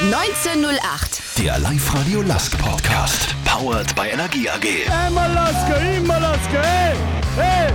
1908. 0.00 1.20
Der 1.36 1.58
Live-Radio 1.58 2.22
Lask 2.22 2.56
Podcast. 2.56 3.34
Powered 3.44 3.94
by 3.94 4.08
Energie 4.10 4.48
AG. 4.48 4.64
Immer 5.08 5.28
Laske, 5.28 5.74
immer 5.98 6.18
Laske, 6.18 6.62
hey, 6.62 6.96
hey. 7.36 7.72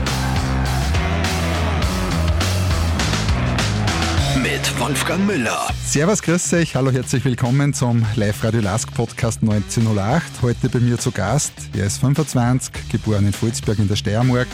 Mit 4.42 4.80
Wolfgang 4.80 5.24
Müller. 5.28 5.68
Servus, 5.86 6.24
grüß 6.24 6.54
euch, 6.54 6.76
hallo, 6.76 6.90
herzlich 6.90 7.24
willkommen 7.24 7.76
zum 7.76 8.04
Live-Radio 8.16 8.62
Lask 8.62 8.92
Podcast 8.96 9.44
1908. 9.44 10.24
Heute 10.42 10.70
bei 10.70 10.80
mir 10.80 10.98
zu 10.98 11.12
Gast. 11.12 11.54
Er 11.78 11.86
ist 11.86 12.00
25, 12.00 12.90
geboren 12.90 13.28
in 13.28 13.34
Volzberg 13.34 13.78
in 13.78 13.88
der 13.88 13.98
Steiermark, 13.98 14.48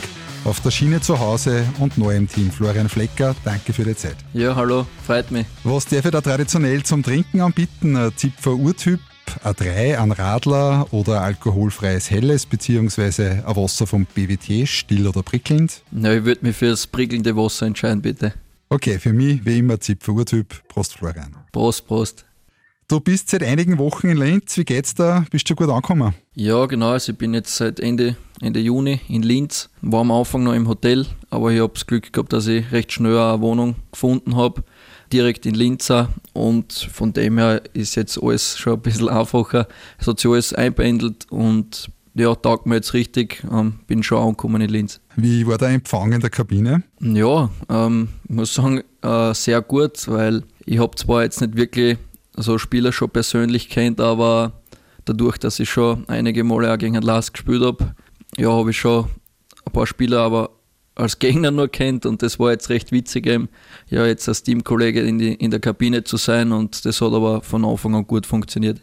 auf 0.44 0.60
der 0.60 0.70
Schiene 0.70 1.00
zu 1.00 1.18
Hause 1.18 1.64
und 1.78 1.98
neu 1.98 2.16
im 2.16 2.28
Team. 2.28 2.50
Florian 2.50 2.88
Flecker, 2.88 3.34
danke 3.44 3.72
für 3.72 3.84
die 3.84 3.94
Zeit. 3.94 4.16
Ja, 4.32 4.56
hallo, 4.56 4.86
freut 5.06 5.30
mich. 5.30 5.46
Was 5.64 5.86
darf 5.86 6.04
ich 6.04 6.10
da 6.10 6.20
traditionell 6.20 6.82
zum 6.82 7.02
Trinken 7.02 7.40
anbieten? 7.40 7.96
Ein 7.96 8.12
Zipfer 8.16 8.54
Urtyp, 8.54 9.00
A3, 9.44 9.98
ein 9.98 10.12
Radler 10.12 10.86
oder 10.92 11.22
alkoholfreies 11.22 12.10
Helles 12.10 12.46
beziehungsweise 12.46 13.44
ein 13.46 13.56
Wasser 13.56 13.86
vom 13.86 14.06
BWT, 14.06 14.68
still 14.68 15.06
oder 15.06 15.22
prickelnd? 15.22 15.82
Ja, 15.92 16.12
ich 16.12 16.24
würde 16.24 16.44
mich 16.46 16.56
für 16.56 16.70
das 16.70 16.86
prickelnde 16.86 17.36
Wasser 17.36 17.66
entscheiden, 17.66 18.02
bitte. 18.02 18.34
Okay, 18.68 18.98
für 18.98 19.12
mich 19.12 19.44
wie 19.44 19.58
immer 19.58 19.78
Zipfer 19.80 20.12
Urtyp. 20.12 20.66
Prost, 20.68 20.94
Florian. 20.94 21.36
Prost, 21.52 21.86
Prost. 21.86 22.24
Du 22.92 23.00
bist 23.00 23.30
seit 23.30 23.42
einigen 23.42 23.78
Wochen 23.78 24.08
in 24.08 24.18
Linz. 24.18 24.58
Wie 24.58 24.66
geht's 24.66 24.94
da? 24.94 25.24
Bist 25.30 25.48
du 25.48 25.54
gut 25.54 25.70
angekommen? 25.70 26.12
Ja, 26.34 26.66
genau. 26.66 26.90
Also 26.90 27.12
ich 27.12 27.18
bin 27.18 27.32
jetzt 27.32 27.56
seit 27.56 27.80
Ende, 27.80 28.16
Ende 28.42 28.60
Juni 28.60 29.00
in 29.08 29.22
Linz. 29.22 29.70
War 29.80 30.02
am 30.02 30.10
Anfang 30.10 30.42
noch 30.42 30.52
im 30.52 30.68
Hotel, 30.68 31.06
aber 31.30 31.50
ich 31.52 31.60
habe 31.60 31.72
das 31.72 31.86
Glück 31.86 32.12
gehabt, 32.12 32.34
dass 32.34 32.46
ich 32.48 32.70
recht 32.70 32.92
schnell 32.92 33.16
eine 33.16 33.40
Wohnung 33.40 33.76
gefunden 33.90 34.36
habe, 34.36 34.62
direkt 35.10 35.46
in 35.46 35.54
Linz. 35.54 35.90
auch. 35.90 36.08
Und 36.34 36.74
von 36.74 37.14
dem 37.14 37.38
her 37.38 37.62
ist 37.72 37.94
jetzt 37.94 38.22
alles 38.22 38.58
schon 38.58 38.74
ein 38.74 38.82
bisschen 38.82 39.08
einfacher. 39.08 39.68
Es 39.98 40.06
hat 40.06 40.20
sich 40.20 40.30
alles 40.30 40.52
einpendelt 40.52 41.32
und 41.32 41.90
ja, 42.12 42.34
taugt 42.34 42.66
mir 42.66 42.74
jetzt 42.74 42.92
richtig. 42.92 43.42
Ähm, 43.50 43.80
bin 43.86 44.02
schon 44.02 44.18
angekommen 44.18 44.60
in 44.60 44.68
Linz. 44.68 45.00
Wie 45.16 45.46
war 45.46 45.56
der 45.56 45.70
Empfang 45.70 46.12
in 46.12 46.20
der 46.20 46.28
Kabine? 46.28 46.82
Ja, 47.00 47.48
ähm, 47.70 48.08
ich 48.28 48.34
muss 48.34 48.52
sagen, 48.52 48.82
äh, 49.00 49.32
sehr 49.32 49.62
gut, 49.62 50.06
weil 50.08 50.42
ich 50.66 50.78
habe 50.78 50.94
zwar 50.94 51.22
jetzt 51.22 51.40
nicht 51.40 51.56
wirklich 51.56 51.96
so 52.36 52.58
Spieler 52.58 52.92
schon 52.92 53.10
persönlich 53.10 53.68
kennt, 53.68 54.00
aber 54.00 54.62
dadurch, 55.04 55.38
dass 55.38 55.58
ich 55.58 55.70
schon 55.70 56.08
einige 56.08 56.44
Male 56.44 56.72
auch 56.72 56.78
gegen 56.78 56.94
den 56.94 57.02
Lask 57.02 57.34
gespielt 57.34 57.62
habe, 57.62 57.94
ja, 58.36 58.50
habe 58.50 58.70
ich 58.70 58.78
schon 58.78 59.06
ein 59.64 59.72
paar 59.72 59.86
Spieler 59.86 60.20
aber 60.20 60.50
als 60.94 61.18
Gegner 61.18 61.50
nur 61.50 61.68
kennt 61.68 62.04
und 62.04 62.22
das 62.22 62.38
war 62.38 62.50
jetzt 62.50 62.68
recht 62.68 62.92
witzig, 62.92 63.26
eben, 63.26 63.48
ja, 63.88 64.06
jetzt 64.06 64.28
als 64.28 64.42
Teamkollege 64.42 65.00
in, 65.00 65.18
die, 65.18 65.34
in 65.34 65.50
der 65.50 65.60
Kabine 65.60 66.04
zu 66.04 66.16
sein 66.16 66.52
und 66.52 66.84
das 66.84 67.00
hat 67.00 67.12
aber 67.12 67.42
von 67.42 67.64
Anfang 67.64 67.94
an 67.94 68.06
gut 68.06 68.26
funktioniert. 68.26 68.80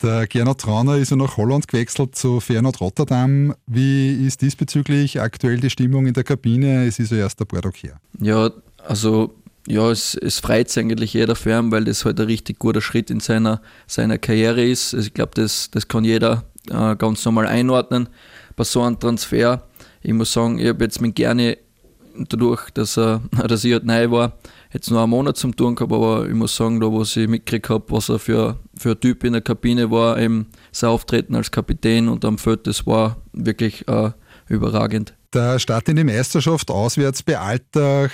Der 0.00 0.28
Gernot 0.28 0.60
Trauner 0.60 0.96
ist 0.96 1.10
ja 1.10 1.16
nach 1.16 1.36
Holland 1.36 1.66
gewechselt 1.66 2.14
zu 2.14 2.38
Feyenoord 2.38 2.80
Rotterdam. 2.80 3.52
Wie 3.66 4.26
ist 4.26 4.42
diesbezüglich 4.42 5.20
aktuell 5.20 5.58
die 5.58 5.70
Stimmung 5.70 6.06
in 6.06 6.14
der 6.14 6.22
Kabine? 6.22 6.86
Es 6.86 7.00
ist 7.00 7.10
ja 7.10 7.18
erst 7.18 7.40
ein 7.40 7.48
paar 7.48 7.62
Tage 7.62 7.78
her. 7.78 8.00
Ja, 8.20 8.50
also 8.86 9.34
ja, 9.68 9.90
es, 9.90 10.14
es 10.14 10.40
freut 10.40 10.70
sich 10.70 10.82
eigentlich 10.82 11.12
jeder 11.12 11.36
für 11.36 11.70
weil 11.70 11.84
das 11.84 12.04
halt 12.04 12.18
ein 12.20 12.26
richtig 12.26 12.58
guter 12.58 12.80
Schritt 12.80 13.10
in 13.10 13.20
seiner, 13.20 13.60
seiner 13.86 14.16
Karriere 14.16 14.64
ist. 14.64 14.94
Also 14.94 15.08
ich 15.08 15.14
glaube, 15.14 15.32
das, 15.34 15.70
das 15.70 15.86
kann 15.88 16.04
jeder 16.04 16.44
äh, 16.70 16.96
ganz 16.96 17.24
normal 17.24 17.46
einordnen 17.46 18.08
bei 18.56 18.64
so 18.64 18.82
einem 18.82 18.98
Transfer. 18.98 19.62
Ich 20.02 20.12
muss 20.12 20.32
sagen, 20.32 20.58
ich 20.58 20.68
habe 20.68 20.84
jetzt 20.84 21.00
mit 21.00 21.14
gerne 21.16 21.58
dadurch, 22.16 22.70
dass, 22.70 22.96
er, 22.96 23.20
dass 23.46 23.64
ich 23.64 23.72
halt 23.72 23.84
neu 23.84 24.10
war, 24.10 24.38
jetzt 24.72 24.90
nur 24.90 25.00
einen 25.00 25.10
Monat 25.10 25.36
zum 25.36 25.54
Tun 25.54 25.74
gehabt, 25.74 25.92
aber 25.92 26.26
ich 26.26 26.34
muss 26.34 26.56
sagen, 26.56 26.80
da 26.80 26.86
was 26.86 27.16
ich 27.16 27.28
mitgekriegt 27.28 27.68
habe, 27.68 27.84
was 27.88 28.08
er 28.08 28.18
für, 28.18 28.58
für 28.74 28.92
ein 28.92 29.00
Typ 29.00 29.24
in 29.24 29.34
der 29.34 29.42
Kabine 29.42 29.90
war, 29.90 30.18
eben 30.18 30.46
sein 30.72 30.90
Auftreten 30.90 31.34
als 31.34 31.50
Kapitän 31.50 32.08
und 32.08 32.24
am 32.24 32.38
Feld, 32.38 32.66
das 32.66 32.86
war 32.86 33.18
wirklich 33.32 33.86
äh, 33.86 34.12
überragend. 34.48 35.14
Der 35.34 35.58
Start 35.58 35.90
in 35.90 35.96
die 35.96 36.04
Meisterschaft 36.04 36.70
auswärts 36.70 37.22
bei 37.22 37.38
Altach 37.38 38.10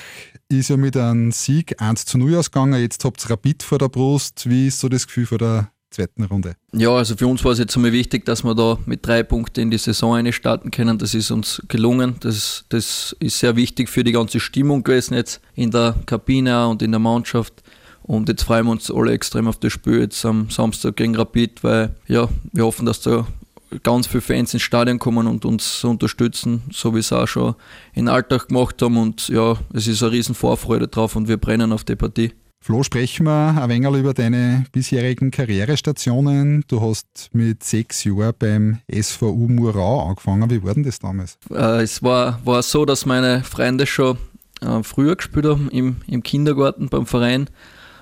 ist 0.49 0.71
ja 0.71 0.77
mit 0.77 0.97
einem 0.97 1.33
Sieg 1.33 1.81
1 1.81 2.05
zu 2.05 2.19
0 2.19 2.37
ausgegangen. 2.37 2.81
Jetzt 2.81 3.05
habt 3.05 3.25
ihr 3.25 3.31
Rapid 3.31 3.63
vor 3.63 3.79
der 3.79 3.89
Brust. 3.89 4.49
Wie 4.49 4.69
ist 4.69 4.81
so 4.81 4.89
das 4.89 5.07
Gefühl 5.07 5.27
vor 5.27 5.39
der 5.39 5.71
zweiten 5.91 6.25
Runde? 6.25 6.57
Ja, 6.73 6.91
also 6.91 7.17
für 7.17 7.27
uns 7.27 7.45
war 7.45 7.53
es 7.53 7.59
jetzt 7.59 7.77
einmal 7.77 7.93
wichtig, 7.93 8.25
dass 8.25 8.45
wir 8.45 8.55
da 8.55 8.79
mit 8.87 9.07
drei 9.07 9.23
Punkten 9.23 9.61
in 9.61 9.71
die 9.71 9.79
Saison 9.79 10.15
eine 10.15 10.33
starten 10.33 10.71
können. 10.71 10.99
Das 10.99 11.15
ist 11.15 11.31
uns 11.31 11.63
gelungen. 11.69 12.17
Das, 12.21 12.65
das 12.69 13.17
ist 13.21 13.39
sehr 13.39 13.57
wichtig 13.57 13.89
für 13.89 14.05
die 14.05 14.13
ganze 14.13 14.41
Stimmung 14.41 14.83
gewesen 14.85 15.15
jetzt 15.15 15.41
in 15.55 15.71
der 15.71 15.95
Kabine 16.07 16.67
und 16.69 16.83
in 16.83 16.91
der 16.91 17.01
Mannschaft. 17.01 17.63
Und 18.03 18.29
jetzt 18.29 18.43
freuen 18.43 18.67
wir 18.67 18.73
uns 18.73 18.91
alle 18.91 19.13
extrem 19.13 19.49
auf 19.49 19.59
das 19.59 19.73
Spiel 19.73 20.01
jetzt 20.01 20.25
am 20.27 20.51
Samstag 20.51 20.97
gegen 20.97 21.17
Rapid, 21.17 21.65
weil 21.65 21.95
ja, 22.07 22.29
wir 22.53 22.65
hoffen, 22.65 22.85
dass 22.85 23.01
da 23.01 23.27
ganz 23.83 24.07
viele 24.07 24.21
Fans 24.21 24.55
ins 24.55 24.63
Stadion 24.63 24.99
kommen 24.99 25.27
und 25.27 25.45
uns 25.45 25.85
unterstützen, 25.85 26.63
so 26.71 26.95
wie 26.95 27.03
sie 27.03 27.19
auch 27.19 27.27
schon 27.27 27.55
in 27.93 28.09
Alltag 28.09 28.49
gemacht 28.49 28.81
haben. 28.83 28.97
Und 28.97 29.29
ja, 29.29 29.57
es 29.73 29.87
ist 29.87 30.03
eine 30.03 30.13
riesen 30.13 30.35
Vorfreude 30.35 30.89
drauf 30.89 31.17
und 31.17 31.29
wir 31.29 31.37
brennen 31.37 31.73
auf 31.73 31.85
die 31.85 31.97
Partie. 31.97 32.33
Flo, 32.61 32.83
sprechen 32.83 33.27
wir 33.27 33.61
ein 33.61 33.69
wenig 33.69 34.01
über 34.01 34.15
deine 34.15 34.65
bisherigen 34.73 35.31
Karrierestationen. 35.31 36.65
Du 36.67 36.81
hast 36.81 37.29
mit 37.33 37.63
sechs 37.63 38.05
Jahren 38.05 38.33
beim 38.39 38.79
SVU 38.91 39.49
Murau 39.49 40.09
angefangen. 40.09 40.49
Wie 40.49 40.63
war 40.63 40.73
denn 40.73 40.83
das 40.83 40.99
damals? 40.99 41.37
Äh, 41.51 41.83
es 41.83 42.03
war, 42.03 42.41
war 42.47 42.63
so, 42.63 42.87
dass 42.87 43.05
meine 43.05 43.45
Freunde 43.45 43.85
schon 43.85 44.17
äh, 44.63 44.83
früher 44.83 45.15
gespielt 45.15 45.45
haben 45.45 45.69
im, 45.69 45.97
im 46.07 46.23
Kindergarten 46.23 46.89
beim 46.89 47.05
Verein, 47.05 47.51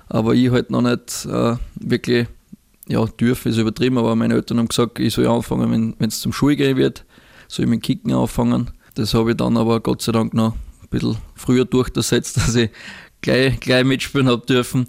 aber 0.07 0.33
ich 0.33 0.49
halt 0.49 0.69
noch 0.69 0.81
nicht 0.81 1.25
äh, 1.25 1.57
wirklich 1.75 2.27
ja, 2.87 3.05
dürfen 3.05 3.49
ist 3.49 3.57
übertrieben, 3.57 3.97
aber 3.97 4.15
meine 4.15 4.35
Eltern 4.35 4.59
haben 4.59 4.67
gesagt, 4.67 4.99
ich 4.99 5.13
soll 5.13 5.27
anfangen, 5.27 5.95
wenn 5.97 6.09
es 6.09 6.19
zum 6.19 6.33
Schul 6.33 6.55
gehen 6.55 6.77
wird, 6.77 7.05
soll 7.47 7.65
ich 7.65 7.69
mit 7.69 7.83
Kicken 7.83 8.11
anfangen. 8.13 8.71
Das 8.95 9.13
habe 9.13 9.31
ich 9.31 9.37
dann 9.37 9.57
aber 9.57 9.79
Gott 9.79 10.01
sei 10.01 10.11
Dank 10.11 10.33
noch 10.33 10.53
ein 10.53 10.89
bisschen 10.89 11.17
früher 11.35 11.65
durchgesetzt, 11.65 12.37
dass 12.37 12.55
ich 12.55 12.69
gleich, 13.21 13.59
gleich 13.59 13.85
mitspielen 13.85 14.27
habe 14.27 14.45
dürfen. 14.45 14.87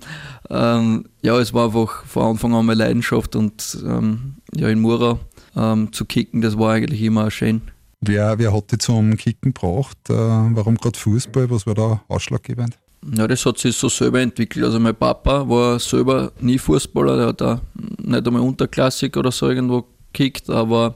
Ähm, 0.50 1.06
ja, 1.22 1.38
es 1.38 1.54
war 1.54 1.66
einfach 1.66 2.04
von 2.04 2.24
Anfang 2.24 2.54
an 2.54 2.66
meine 2.66 2.78
Leidenschaft 2.78 3.36
und 3.36 3.78
ähm, 3.84 4.36
ja, 4.54 4.68
in 4.68 4.80
Mura 4.80 5.18
ähm, 5.56 5.92
zu 5.92 6.04
kicken, 6.04 6.40
das 6.40 6.58
war 6.58 6.72
eigentlich 6.72 7.02
immer 7.02 7.30
schön. 7.30 7.62
Wer, 8.00 8.38
wer 8.38 8.52
hat 8.52 8.70
dich 8.70 8.80
zum 8.80 9.16
Kicken 9.16 9.54
gebracht? 9.54 9.96
Äh, 10.10 10.14
warum 10.14 10.76
gerade 10.76 10.98
Fußball? 10.98 11.48
Was 11.50 11.66
war 11.66 11.74
da 11.74 12.02
ausschlaggebend? 12.08 12.78
Ja, 13.16 13.26
das 13.26 13.44
hat 13.44 13.58
sich 13.58 13.76
so 13.76 13.88
selber 13.88 14.20
entwickelt. 14.20 14.64
Also 14.64 14.80
mein 14.80 14.94
Papa 14.94 15.48
war 15.48 15.78
selber 15.78 16.32
nie 16.40 16.58
Fußballer, 16.58 17.16
der 17.16 17.26
hat 17.26 17.42
auch 17.42 17.60
nicht 18.02 18.26
einmal 18.26 18.42
Unterklassik 18.42 19.16
oder 19.16 19.30
so 19.30 19.48
irgendwo 19.48 19.84
gekickt, 20.12 20.48
aber 20.48 20.94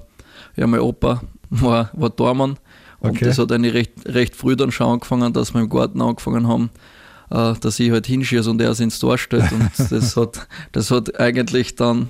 ja, 0.57 0.67
mein 0.67 0.81
Opa 0.81 1.23
war, 1.51 1.91
war 1.93 2.15
Tormann 2.15 2.57
und 3.01 3.11
Okay. 3.11 3.27
das 3.27 3.39
hat 3.39 3.53
eigentlich 3.53 3.75
recht, 3.75 3.93
recht 4.07 4.37
früh 4.37 4.57
dann 4.57 4.73
schon 4.73 4.87
angefangen, 4.89 5.33
dass 5.33 5.53
wir 5.55 5.61
im 5.61 5.69
Garten 5.69 6.01
angefangen 6.01 6.49
haben, 6.49 6.71
äh, 7.31 7.55
dass 7.61 7.79
ich 7.79 7.91
halt 7.91 8.07
hinschieße 8.07 8.51
und 8.51 8.61
er 8.61 8.71
es 8.71 8.81
ins 8.81 8.99
Tor 8.99 9.19
stellt 9.19 9.53
und 9.53 9.71
das 9.91 10.17
hat, 10.17 10.49
das 10.73 10.91
hat 10.91 11.19
eigentlich 11.21 11.77
dann, 11.77 12.09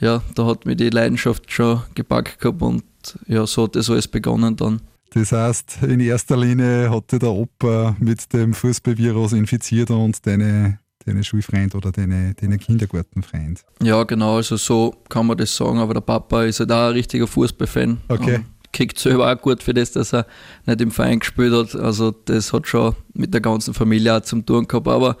ja, 0.00 0.22
da 0.34 0.46
hat 0.46 0.66
mich 0.66 0.76
die 0.76 0.90
Leidenschaft 0.90 1.50
schon 1.52 1.82
gepackt 1.94 2.40
gehabt 2.40 2.62
und 2.62 2.82
ja, 3.28 3.46
so 3.46 3.64
hat 3.64 3.76
das 3.76 3.88
alles 3.90 4.08
begonnen 4.08 4.56
dann. 4.56 4.80
Das 5.16 5.32
heißt, 5.32 5.78
in 5.80 6.00
erster 6.00 6.36
Linie 6.36 6.90
hat 6.90 7.10
dich 7.10 7.20
der 7.20 7.30
Opa 7.30 7.96
mit 7.98 8.30
dem 8.34 8.52
Fußballvirus 8.52 9.32
infiziert 9.32 9.90
und 9.90 10.26
deine, 10.26 10.78
deine 11.06 11.24
Schulfreund 11.24 11.74
oder 11.74 11.90
deine, 11.90 12.34
deine 12.34 12.58
Kindergartenfreund. 12.58 13.64
Ja, 13.82 14.04
genau, 14.04 14.36
also 14.36 14.58
so 14.58 14.94
kann 15.08 15.26
man 15.26 15.38
das 15.38 15.56
sagen, 15.56 15.78
aber 15.78 15.94
der 15.94 16.02
Papa 16.02 16.44
ist 16.44 16.60
halt 16.60 16.70
auch 16.70 16.88
ein 16.88 16.92
richtiger 16.92 17.26
Fußballfan. 17.26 17.96
Okay. 18.08 18.40
Kickt 18.72 18.98
selber 18.98 19.32
auch 19.32 19.40
gut 19.40 19.62
für 19.62 19.72
das, 19.72 19.92
dass 19.92 20.12
er 20.12 20.26
nicht 20.66 20.82
im 20.82 20.90
Verein 20.90 21.20
gespielt 21.20 21.54
hat. 21.54 21.74
Also 21.80 22.10
das 22.10 22.52
hat 22.52 22.68
schon 22.68 22.94
mit 23.14 23.32
der 23.32 23.40
ganzen 23.40 23.72
Familie 23.72 24.18
auch 24.18 24.20
zum 24.20 24.44
tun 24.44 24.68
gehabt, 24.68 24.86
aber 24.86 25.16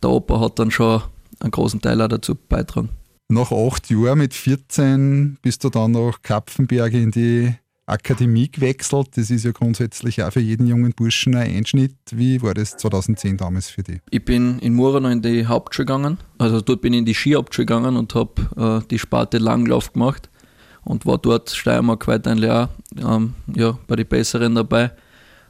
der 0.00 0.10
Opa 0.10 0.38
hat 0.38 0.60
dann 0.60 0.70
schon 0.70 1.02
einen 1.40 1.50
großen 1.50 1.80
Teil 1.80 2.00
auch 2.00 2.06
dazu 2.06 2.36
beitragen. 2.36 2.90
Nach 3.28 3.50
acht 3.50 3.90
Jahren 3.90 4.18
mit 4.18 4.32
14 4.32 5.38
bist 5.42 5.64
du 5.64 5.70
dann 5.70 5.90
nach 5.90 6.22
Kapfenberg 6.22 6.92
in 6.92 7.10
die 7.10 7.54
Akademie 7.86 8.50
gewechselt. 8.50 9.08
Das 9.16 9.30
ist 9.30 9.44
ja 9.44 9.52
grundsätzlich 9.52 10.22
auch 10.22 10.32
für 10.32 10.40
jeden 10.40 10.66
jungen 10.66 10.92
Burschen 10.92 11.34
ein 11.34 11.56
Einschnitt. 11.56 11.94
Wie 12.10 12.40
war 12.42 12.54
das 12.54 12.76
2010 12.76 13.36
damals 13.36 13.68
für 13.68 13.82
dich? 13.82 14.00
Ich 14.10 14.24
bin 14.24 14.58
in 14.60 14.74
Mura 14.74 15.00
noch 15.00 15.10
in 15.10 15.22
die 15.22 15.46
Hauptschule 15.46 15.86
gegangen, 15.86 16.18
also 16.38 16.60
dort 16.60 16.80
bin 16.80 16.92
ich 16.92 17.00
in 17.00 17.04
die 17.04 17.14
Skihauptschule 17.14 17.66
gegangen 17.66 17.96
und 17.96 18.14
habe 18.14 18.82
äh, 18.84 18.88
die 18.88 18.98
Sparte 18.98 19.38
Langlauf 19.38 19.92
gemacht 19.92 20.30
und 20.84 21.06
war 21.06 21.18
dort 21.18 21.50
Steiermark 21.50 22.06
weiterhin 22.06 22.44
auch 22.50 22.68
ähm, 22.98 23.34
ja, 23.54 23.78
bei 23.86 23.96
den 23.96 24.06
Besseren 24.06 24.54
dabei. 24.54 24.90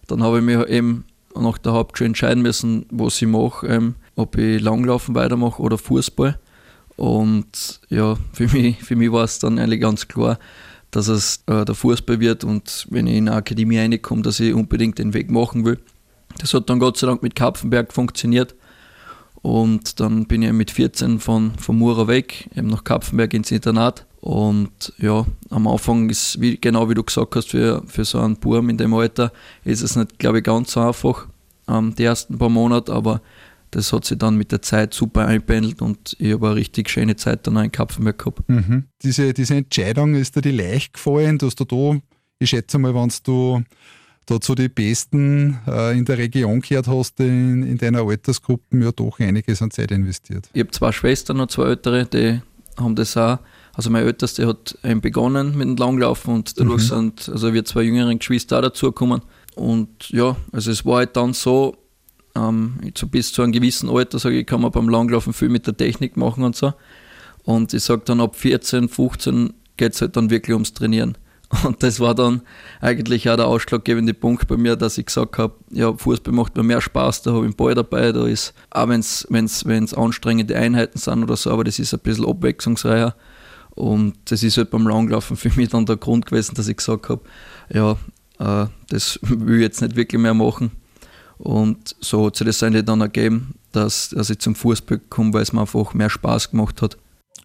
Dann 0.07 0.23
habe 0.23 0.39
ich 0.39 0.45
mich 0.45 0.59
eben 0.69 1.05
nach 1.37 1.59
der 1.59 1.73
Hauptschule 1.73 2.09
entscheiden 2.09 2.43
müssen, 2.43 2.87
was 2.91 3.21
ich 3.21 3.29
mache, 3.29 3.67
ähm, 3.67 3.95
ob 4.17 4.37
ich 4.37 4.61
Langlaufen 4.61 5.15
weitermache 5.15 5.61
oder 5.61 5.79
Fußball. 5.79 6.39
Und 6.97 7.81
ja, 7.89 8.17
für 8.33 8.49
mich, 8.49 8.83
für 8.83 8.97
mich 8.97 9.11
war 9.11 9.25
es 9.25 9.41
dann 9.41 9.59
eigentlich 9.59 9.81
ganz 9.81 10.07
klar, 10.07 10.39
dass 10.95 11.09
es 11.09 11.43
äh, 11.47 11.65
der 11.65 11.75
Fußball 11.75 12.21
wird 12.21 12.45
und 12.45 12.87
wenn 12.89 13.09
ich 13.09 13.17
in 13.17 13.29
eine 13.29 13.37
Akademie 13.37 13.79
reinkomme, 13.79 14.23
dass 14.23 14.39
ich 14.39 14.55
unbedingt 14.55 14.99
den 14.99 15.13
Weg 15.13 15.29
machen 15.29 15.65
will. 15.65 15.81
Das 16.39 16.55
hat 16.55 16.71
dann 16.71 16.79
Gott 16.79 16.97
sei 16.97 17.09
Dank 17.09 17.23
mit 17.23 17.35
Kapfenberg 17.35 17.93
funktioniert. 17.93 18.55
Und 19.43 20.01
dann 20.01 20.27
bin 20.27 20.43
ich 20.43 20.53
mit 20.53 20.71
14 20.71 21.21
von, 21.21 21.53
von 21.59 21.77
Mura 21.77 22.07
weg, 22.07 22.49
eben 22.57 22.69
nach 22.69 22.85
Kapfenberg 22.85 23.35
ins 23.35 23.51
Internat. 23.51 24.07
Und 24.21 24.93
ja, 24.99 25.27
am 25.51 25.67
Anfang 25.67 26.09
ist, 26.09 26.41
wie, 26.41 26.59
genau 26.59 26.89
wie 26.89 26.95
du 26.95 27.03
gesagt 27.03 27.35
hast, 27.37 27.51
für, 27.51 27.83
für 27.87 28.05
so 28.05 28.21
einen 28.21 28.37
Burm 28.37 28.71
in 28.71 28.79
dem 28.79 28.95
Alter 28.95 29.33
ist 29.65 29.83
es 29.83 29.97
nicht, 29.97 30.19
glaube 30.19 30.39
ich, 30.39 30.45
ganz 30.45 30.73
so 30.73 30.81
einfach, 30.81 31.27
ähm, 31.69 31.95
die 31.97 32.05
ersten 32.05 32.39
paar 32.39 32.49
Monate, 32.49 32.93
aber 32.93 33.21
das 33.75 33.93
hat 33.93 34.05
sich 34.05 34.19
dann 34.19 34.37
mit 34.37 34.53
der 34.53 34.63
Zeit 34.63 34.95
super 34.95 35.27
einpendelt 35.27 35.83
und 35.83 36.17
ich 36.21 36.33
habe 36.33 36.47
eine 36.47 36.57
richtig 36.57 36.89
schöne 36.89 37.17
Zeit 37.17 37.47
dann 37.47 37.57
auch 37.57 37.63
in 37.63 37.73
Kapfenberg 37.73 38.19
gehabt. 38.19 38.49
Mhm. 38.49 38.85
Diese, 39.03 39.35
diese 39.35 39.57
Entscheidung 39.57 40.15
ist 40.15 40.37
dir 40.37 40.43
die 40.43 40.53
leicht 40.53 40.95
gefallen, 40.95 41.39
dass 41.39 41.57
du 41.57 41.65
da, 41.65 42.01
ich 42.39 42.51
schätze 42.51 42.79
mal, 42.79 42.95
wenn 42.95 43.11
du 43.25 43.63
da 44.27 44.41
zu 44.41 44.55
den 44.55 44.71
Besten 44.73 45.59
äh, 45.67 45.99
in 45.99 46.05
der 46.05 46.19
Region 46.19 46.61
gehört 46.61 46.87
hast, 46.87 47.19
in, 47.19 47.65
in 47.65 47.77
deiner 47.77 48.03
Altersgruppe, 48.03 48.65
ja 48.79 48.93
doch 48.93 49.19
einiges 49.19 49.61
an 49.61 49.71
Zeit 49.71 49.91
investiert. 49.91 50.49
Ich 50.53 50.61
habe 50.61 50.71
zwei 50.71 50.93
Schwestern 50.93 51.41
und 51.41 51.51
zwei 51.51 51.67
ältere, 51.67 52.07
die 52.07 52.41
haben 52.81 52.95
das 52.95 53.17
auch. 53.17 53.39
Also 53.75 53.91
meine 53.91 54.07
Älteste 54.07 54.47
hat 54.47 54.79
eben 54.85 55.01
begonnen 55.01 55.59
mit 55.59 55.67
dem 55.67 55.77
Langlaufen 55.77 56.33
und 56.33 56.61
dadurch 56.61 56.85
mhm. 56.85 56.95
sind 56.97 57.29
also 57.29 57.53
wir 57.53 57.65
zwei 57.65 57.83
jüngeren 57.83 58.19
Geschwister 58.21 58.59
auch 58.59 58.63
dazugekommen. 58.63 59.23
Und 59.57 60.11
ja, 60.11 60.37
also 60.53 60.71
es 60.71 60.87
war 60.87 60.99
halt 60.99 61.17
dann 61.17 61.33
so, 61.33 61.77
ähm, 62.37 62.79
so 62.97 63.07
bis 63.07 63.33
zu 63.33 63.43
einem 63.43 63.53
gewissen 63.53 63.89
Alter, 63.89 64.19
sage 64.19 64.41
ich, 64.41 64.47
kann 64.47 64.61
man 64.61 64.73
beim 64.73 64.89
Langlaufen 64.89 65.33
viel 65.33 65.49
mit 65.49 65.67
der 65.67 65.77
Technik 65.77 66.17
machen 66.17 66.45
und 66.45 66.57
so. 66.57 66.73
Und 67.45 67.75
ich 67.75 67.83
sage 67.83 68.03
dann 68.05 68.21
ab 68.21 68.37
14, 68.37 68.89
15 68.89 69.55
geht 69.77 69.95
es 69.95 70.01
halt 70.01 70.17
dann 70.17 70.31
wirklich 70.31 70.55
ums 70.55 70.73
Trainieren. 70.73 71.17
Und 71.65 71.83
das 71.83 72.01
war 72.01 72.15
dann 72.15 72.43
eigentlich 72.81 73.29
auch 73.29 73.37
der 73.37 73.47
ausschlaggebende 73.47 74.15
Punkt 74.15 74.49
bei 74.49 74.57
mir, 74.57 74.77
dass 74.77 74.99
ich 74.99 75.07
gesagt 75.07 75.39
habe, 75.39 75.55
ja, 75.71 75.95
Fußball 75.95 76.33
macht 76.33 76.57
mir 76.57 76.63
mehr 76.63 76.81
Spaß, 76.81 77.23
da 77.23 77.33
habe 77.33 77.41
ich 77.41 77.45
einen 77.47 77.57
Ball 77.57 77.75
dabei, 77.75 78.13
da 78.13 78.27
ist, 78.27 78.55
auch 78.71 78.89
wenn 78.89 79.01
es 79.01 79.95
anstrengende 79.95 80.57
Einheiten 80.57 80.99
sind 80.99 81.23
oder 81.23 81.37
so, 81.37 81.51
aber 81.51 81.65
das 81.65 81.79
ist 81.79 81.93
ein 81.93 82.01
bisschen 82.01 82.27
abwechslungsreicher. 82.27 83.15
Und 83.75 84.15
das 84.27 84.43
ist 84.43 84.57
halt 84.57 84.71
beim 84.71 84.87
Langlaufen 84.87 85.37
für 85.37 85.51
mich 85.51 85.69
dann 85.69 85.87
der 85.87 85.97
Grund 85.97 86.27
gewesen, 86.27 86.55
dass 86.55 86.69
ich 86.69 86.77
gesagt 86.77 87.09
habe, 87.09 87.23
ja, 87.73 87.93
äh, 88.39 88.69
das 88.89 89.19
will 89.23 89.57
ich 89.57 89.63
jetzt 89.63 89.83
nicht 89.83 89.97
wirklich 89.97 90.21
mehr 90.21 90.35
machen. 90.35 90.71
Und 91.45 91.95
so 92.01 92.27
hat 92.27 92.37
sich 92.37 92.47
das 92.47 92.63
eigentlich 92.63 92.87
dann 92.87 93.03
ergeben, 93.03 93.55
dass, 93.71 94.09
dass 94.09 94.31
ich 94.31 94.39
zum 94.39 94.55
Fußball 94.55 94.99
komme, 95.11 95.35
weil 95.35 95.43
es 95.43 95.53
mir 95.53 95.61
einfach 95.61 95.93
mehr 95.93 96.09
Spaß 96.09 96.51
gemacht 96.51 96.81
hat. 96.81 96.97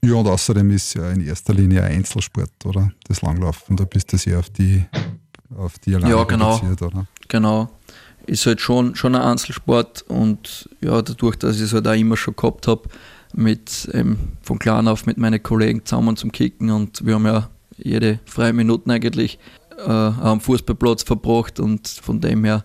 Ja, 0.02 0.16
und 0.16 0.28
außerdem 0.28 0.72
ist 0.72 0.94
ja 0.94 1.12
in 1.12 1.20
erster 1.20 1.54
Linie 1.54 1.84
ein 1.84 1.98
Einzelsport, 1.98 2.66
oder? 2.66 2.92
Das 3.10 3.22
Langlaufen, 3.22 3.76
da 3.76 3.84
bist 3.84 4.14
du 4.14 4.18
sehr 4.18 4.40
auf 4.40 4.50
die, 4.50 4.86
auf 5.58 5.78
die 5.80 5.96
alleine 5.96 6.16
ja, 6.16 6.24
genau. 6.24 6.58
oder? 6.58 7.08
Genau. 7.28 7.70
Ist 8.26 8.46
halt 8.46 8.62
schon, 8.62 8.96
schon 8.96 9.16
ein 9.16 9.22
Einzelsport 9.22 10.04
und 10.04 10.70
ja, 10.80 11.02
dadurch, 11.02 11.36
dass 11.36 11.58
ich 11.58 11.64
es 11.64 11.74
halt 11.74 11.86
auch 11.86 11.94
immer 11.94 12.16
schon 12.16 12.38
gehabt 12.38 12.68
habe, 12.68 12.84
mit 13.34 13.90
ähm, 13.94 14.18
von 14.42 14.60
klein 14.60 14.88
auf 14.88 15.08
mit 15.08 15.18
meinen 15.18 15.44
Kollegen 15.44 15.84
zusammen 15.84 16.16
zum 16.16 16.32
Kicken 16.32 16.72
und 16.72 17.06
wir 17.06 17.16
haben 17.16 17.26
ja 17.26 17.50
jede 17.76 18.20
freie 18.26 18.54
Minute 18.54 18.90
eigentlich 18.90 19.40
äh, 19.78 19.90
am 19.90 20.40
Fußballplatz 20.40 21.04
verbracht 21.04 21.60
und 21.60 21.88
von 21.88 22.22
dem 22.22 22.46
her 22.46 22.64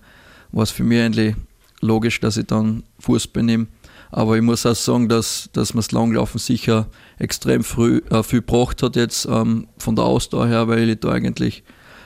war 0.55 0.63
es 0.63 0.71
für 0.71 0.85
mich 0.85 1.01
eigentlich 1.01 1.35
logisch, 1.81 2.21
dass 2.21 2.37
ich 2.37 2.47
dann 2.47 2.85
Fußball 3.01 3.43
nehme. 3.43 3.67
Aber 4.11 4.37
ich 4.37 4.43
muss 4.43 4.65
auch 4.65 4.77
sagen, 4.77 5.09
dass, 5.09 5.51
dass 5.53 5.75
mir 5.75 5.81
das 5.81 5.91
Langlaufen 5.91 6.39
sicher 6.39 6.87
extrem 7.19 7.65
früh 7.65 8.01
äh, 8.11 8.23
viel 8.23 8.41
gebracht 8.41 8.83
hat 8.83 8.95
jetzt 8.95 9.27
ähm, 9.27 9.67
von 9.77 9.97
der 9.97 10.05
Ausdauer 10.05 10.47
her, 10.47 10.69
weil 10.69 10.89
ich 10.89 11.01
da 11.01 11.11
eigentlich 11.11 11.65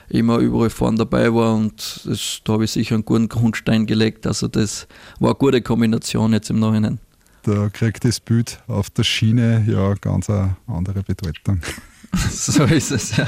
immer 0.09 0.39
überall 0.39 0.71
vorne 0.71 0.97
dabei 0.97 1.31
war 1.31 1.55
und 1.55 2.01
das, 2.05 2.41
da 2.43 2.53
habe 2.53 2.65
ich 2.65 2.71
sicher 2.71 2.95
einen 2.95 3.05
guten 3.05 3.29
Grundstein 3.29 3.85
gelegt. 3.85 4.25
Also 4.25 4.47
das 4.47 4.87
war 5.19 5.29
eine 5.29 5.37
gute 5.37 5.61
Kombination 5.61 6.33
jetzt 6.33 6.49
im 6.49 6.59
Nachhinein. 6.59 6.97
Da 7.43 7.69
kriegt 7.69 8.03
das 8.03 8.19
Bild 8.19 8.59
auf 8.67 8.89
der 8.89 9.03
Schiene 9.03 9.63
ja 9.67 9.93
ganz 9.93 10.31
eine 10.31 10.57
andere 10.65 11.03
Bedeutung. 11.03 11.61
so 12.31 12.63
ist 12.63 12.91
es, 12.91 13.15
ja. 13.17 13.27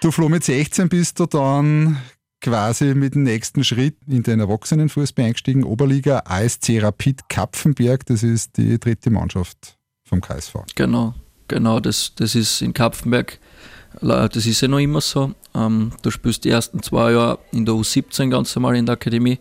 Du 0.00 0.10
Flo, 0.10 0.28
mit 0.28 0.42
16 0.42 0.88
bist 0.88 1.20
du 1.20 1.26
dann 1.26 1.98
quasi 2.44 2.94
mit 2.94 3.14
dem 3.14 3.22
nächsten 3.22 3.64
Schritt 3.64 3.96
in 4.06 4.22
den 4.22 4.38
Erwachsenenfußball 4.38 5.24
eingestiegen. 5.24 5.64
Oberliga 5.64 6.22
ASC 6.26 6.78
Rapid 6.82 7.30
Kapfenberg, 7.30 8.04
das 8.04 8.22
ist 8.22 8.58
die 8.58 8.78
dritte 8.78 9.10
Mannschaft 9.10 9.78
vom 10.04 10.20
KSV. 10.20 10.56
Genau, 10.74 11.14
genau, 11.48 11.80
das, 11.80 12.12
das 12.14 12.34
ist 12.34 12.60
in 12.60 12.74
Kapfenberg. 12.74 13.38
Das 14.02 14.36
ist 14.36 14.60
ja 14.60 14.68
noch 14.68 14.78
immer 14.78 15.00
so. 15.00 15.32
Ähm, 15.54 15.92
du 16.02 16.10
spielst 16.10 16.44
die 16.44 16.50
ersten 16.50 16.82
zwei 16.82 17.12
Jahre 17.12 17.38
in 17.50 17.64
der 17.64 17.74
U17 17.74 18.28
ganz 18.28 18.54
normal 18.54 18.76
in 18.76 18.84
der 18.84 18.94
Akademie, 18.94 19.38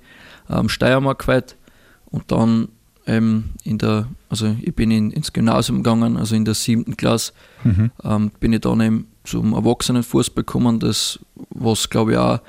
ähm, 0.50 0.70
Steiermark 0.70 1.28
weit. 1.28 1.58
Und 2.06 2.32
dann 2.32 2.70
ähm, 3.06 3.50
in 3.66 3.80
der, 3.80 4.08
also 4.30 4.56
ich 4.62 4.74
bin 4.74 4.92
in, 4.92 5.12
ins 5.12 5.34
Gymnasium 5.34 5.84
gegangen, 5.84 6.16
also 6.16 6.36
in 6.36 6.46
der 6.46 6.54
siebten 6.54 6.96
Klasse, 6.96 7.34
mhm. 7.66 7.92
ähm, 8.02 8.32
bin 8.40 8.54
ich 8.54 8.62
dann 8.62 8.80
eben 8.80 9.08
zum 9.26 9.54
Erwachsenenfußball 9.54 10.46
gekommen, 10.46 10.80
das, 10.80 11.20
was 11.50 11.90
glaube 11.90 12.14
ich 12.14 12.18
auch 12.18 12.40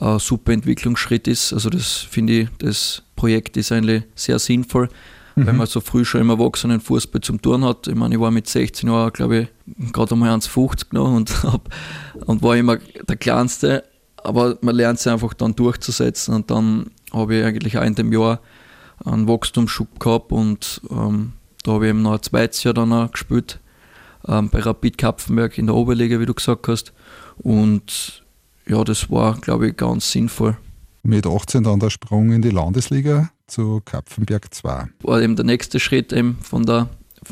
ein 0.00 0.18
super 0.18 0.52
Entwicklungsschritt 0.52 1.26
ist. 1.28 1.52
Also 1.52 1.70
das 1.70 1.92
finde 1.92 2.40
ich, 2.40 2.48
das 2.58 3.02
Projekt 3.16 3.56
ist 3.56 3.72
eigentlich 3.72 4.04
sehr 4.14 4.38
sinnvoll, 4.38 4.88
mhm. 5.34 5.46
weil 5.46 5.54
man 5.54 5.66
so 5.66 5.80
früh 5.80 6.04
schon 6.04 6.20
im 6.20 6.30
Erwachsenenfußball 6.30 7.20
zum 7.20 7.42
Turn 7.42 7.64
hat. 7.64 7.88
Ich 7.88 7.94
meine, 7.94 8.14
ich 8.14 8.20
war 8.20 8.30
mit 8.30 8.48
16 8.48 8.88
Jahren, 8.88 9.12
glaube 9.12 9.48
ich, 9.76 9.92
gerade 9.92 10.12
einmal 10.12 10.30
1,50 10.30 10.86
noch 10.92 11.12
und, 11.12 11.42
hab, 11.42 11.68
und 12.26 12.42
war 12.42 12.56
immer 12.56 12.76
der 12.76 13.16
Kleinste, 13.16 13.84
aber 14.16 14.58
man 14.60 14.76
lernt 14.76 15.00
sich 15.00 15.12
einfach 15.12 15.34
dann 15.34 15.54
durchzusetzen 15.54 16.34
und 16.34 16.50
dann 16.50 16.90
habe 17.12 17.36
ich 17.36 17.44
eigentlich 17.44 17.78
auch 17.78 17.84
in 17.84 17.94
dem 17.94 18.12
Jahr 18.12 18.40
einen 19.04 19.28
Wachstumsschub 19.28 20.00
gehabt 20.00 20.32
und 20.32 20.80
ähm, 20.90 21.32
da 21.64 21.72
habe 21.72 21.86
ich 21.86 21.90
eben 21.90 22.02
noch 22.02 22.14
ein 22.14 22.22
zweites 22.22 22.62
Jahr 22.64 22.74
dann 22.74 22.92
auch 22.92 23.10
gespielt 23.10 23.60
ähm, 24.26 24.48
bei 24.50 24.60
Rapid 24.60 24.98
Kapfenberg 24.98 25.58
in 25.58 25.66
der 25.66 25.74
Oberliga, 25.74 26.20
wie 26.20 26.26
du 26.26 26.34
gesagt 26.34 26.68
hast. 26.68 26.92
Und 27.38 28.22
ja, 28.68 28.84
das 28.84 29.10
war, 29.10 29.38
glaube 29.40 29.68
ich, 29.68 29.76
ganz 29.76 30.10
sinnvoll. 30.10 30.56
Mit 31.02 31.26
18 31.26 31.62
dann 31.62 31.80
der 31.80 31.90
Sprung 31.90 32.32
in 32.32 32.42
die 32.42 32.50
Landesliga 32.50 33.30
zu 33.46 33.80
Kapfenberg 33.84 34.52
2. 34.52 34.88
War 35.02 35.22
eben 35.22 35.36
der 35.36 35.44
nächste 35.44 35.80
Schritt 35.80 36.12
eben 36.12 36.38
von 36.42 36.66
der, 36.66 36.88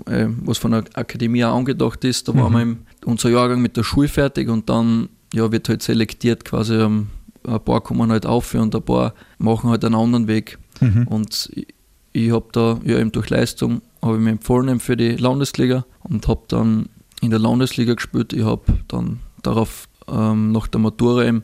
äh, 0.07 0.27
was 0.45 0.59
von 0.59 0.71
der 0.71 0.85
Akademie 0.95 1.45
auch 1.45 1.57
angedacht 1.57 2.05
ist. 2.05 2.29
Da 2.29 2.33
mhm. 2.33 2.39
waren 2.39 2.55
wir 2.55 2.77
unser 3.05 3.29
Jahrgang 3.29 3.61
mit 3.61 3.77
der 3.77 3.83
Schule 3.83 4.09
fertig 4.09 4.49
und 4.49 4.69
dann 4.71 5.09
ja, 5.35 5.53
wird 5.53 5.69
halt 5.69 5.83
selektiert 5.83 6.45
quasi. 6.45 6.75
Ähm, 6.75 7.09
ein 7.47 7.61
paar 7.61 7.81
kommen 7.81 8.11
halt 8.11 8.27
auf 8.27 8.55
und 8.55 8.75
ein 8.75 8.83
paar 8.83 9.15
machen 9.39 9.71
halt 9.71 9.85
einen 9.85 9.95
anderen 9.95 10.27
Weg. 10.27 10.59
Mhm. 10.81 11.07
Und 11.07 11.51
ich, 11.55 11.67
ich 12.13 12.33
habe 12.33 12.47
da 12.53 12.81
ja 12.83 12.99
eben 12.99 13.13
durch 13.13 13.29
Leistung 13.29 13.83
habe 14.03 14.17
ich 14.17 14.23
mich 14.23 14.33
empfohlen 14.33 14.81
für 14.81 14.97
die 14.97 15.17
Landesliga 15.17 15.85
und 16.03 16.29
habe 16.29 16.43
dann 16.49 16.89
in 17.21 17.31
der 17.31 17.39
Landesliga 17.39 17.95
gespielt. 17.95 18.33
Ich 18.33 18.45
habe 18.45 18.63
dann 18.89 19.21
darauf 19.43 19.89
ähm, 20.11 20.53
nach 20.53 20.67
der 20.67 20.81
Matura 20.81 21.25
eben 21.25 21.43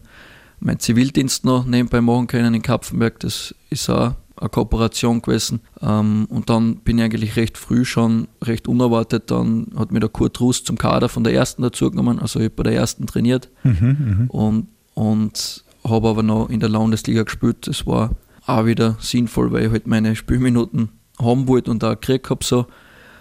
meinen 0.61 0.79
Zivildienst 0.79 1.45
noch 1.45 1.65
nebenbei 1.65 2.01
machen 2.01 2.27
können 2.27 2.55
in 2.55 2.63
Kapfenberg. 2.63 3.19
Das 3.21 3.55
ist 3.71 3.91
auch 3.91 4.15
eine 4.37 4.49
Kooperation 4.49 5.23
gewesen. 5.23 5.61
Ähm, 5.81 6.27
und 6.29 6.51
dann 6.51 6.77
bin 6.77 6.99
ich 6.99 7.05
eigentlich 7.05 7.37
recht 7.37 7.59
früh 7.59 7.85
schon, 7.85 8.29
recht 8.43 8.69
unerwartet, 8.69 9.31
dann 9.31 9.69
hat 9.77 9.93
mir 9.93 10.01
der 10.01 10.09
Kurt 10.09 10.41
Rust 10.41 10.67
zum 10.67 10.79
Kader 10.79 11.09
von 11.09 11.25
der 11.25 11.35
ersten 11.35 11.63
dazugenommen. 11.63 12.19
Also 12.19 12.39
ich 12.41 12.47
habe 12.47 12.57
bei 12.57 12.63
der 12.65 12.75
ersten 12.75 13.07
trainiert 13.07 13.49
mhm, 13.65 14.27
und, 14.29 14.69
und 14.95 15.65
habe 15.85 16.09
aber 16.09 16.23
noch 16.23 16.49
in 16.49 16.61
der 16.61 16.69
Landesliga 16.69 17.23
gespielt. 17.23 17.67
Das 17.67 17.87
war 17.87 18.11
auch 18.47 18.67
wieder 18.67 18.97
sinnvoll, 19.01 19.53
weil 19.53 19.67
ich 19.67 19.73
halt 19.73 19.87
meine 19.87 20.17
Spielminuten 20.17 20.91
haben 21.21 21.49
wollte 21.49 21.71
und 21.71 21.85
auch 21.85 21.91
gekriegt 21.91 22.31
habe. 22.31 22.45
So. 22.45 22.67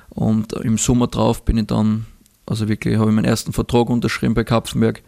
Und 0.10 0.54
im 0.54 0.78
Sommer 0.78 1.08
drauf 1.08 1.46
bin 1.46 1.58
ich 1.58 1.68
dann, 1.68 2.06
also 2.46 2.68
wirklich, 2.68 2.98
habe 2.98 3.10
ich 3.10 3.16
meinen 3.16 3.26
ersten 3.26 3.54
Vertrag 3.54 3.90
unterschrieben 3.90 4.34
bei 4.34 4.44
Kapfenberg 4.44 5.04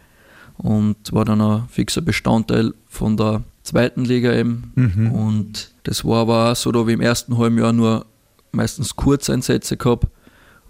und 0.58 1.12
war 1.12 1.24
dann 1.24 1.40
ein 1.40 1.68
fixer 1.68 2.00
Bestandteil 2.00 2.72
von 2.88 3.16
der 3.16 3.42
zweiten 3.62 4.04
Liga 4.04 4.32
eben. 4.32 4.72
Mhm. 4.74 5.12
Und 5.12 5.70
das 5.84 6.04
war 6.04 6.22
aber 6.22 6.52
auch 6.52 6.56
so, 6.56 6.72
da 6.72 6.80
habe 6.80 6.90
ich 6.90 6.94
im 6.94 7.00
ersten 7.00 7.36
halben 7.38 7.58
Jahr 7.58 7.72
nur 7.72 8.06
meistens 8.52 8.94
Kurzeinsätze 8.96 9.76
gehabt 9.76 10.06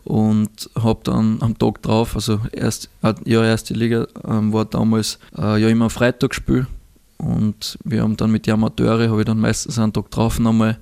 und 0.04 0.70
habe 0.78 1.00
dann 1.04 1.38
am 1.40 1.58
Tag 1.58 1.82
drauf, 1.82 2.14
also 2.14 2.40
erst, 2.52 2.90
ja, 3.24 3.44
erste 3.44 3.74
Liga 3.74 4.06
ähm, 4.26 4.52
war 4.52 4.64
damals 4.64 5.18
äh, 5.36 5.60
ja 5.60 5.68
immer 5.68 5.86
ein 5.86 5.90
Freitagsspiel 5.90 6.66
und 7.16 7.78
wir 7.84 8.02
haben 8.02 8.16
dann 8.16 8.30
mit 8.30 8.46
den 8.46 8.54
Amateure, 8.54 9.08
habe 9.08 9.20
ich 9.20 9.26
dann 9.26 9.40
meistens 9.40 9.78
einen 9.78 9.92
Tag 9.92 10.10
drauf 10.10 10.38
nochmal 10.38 10.78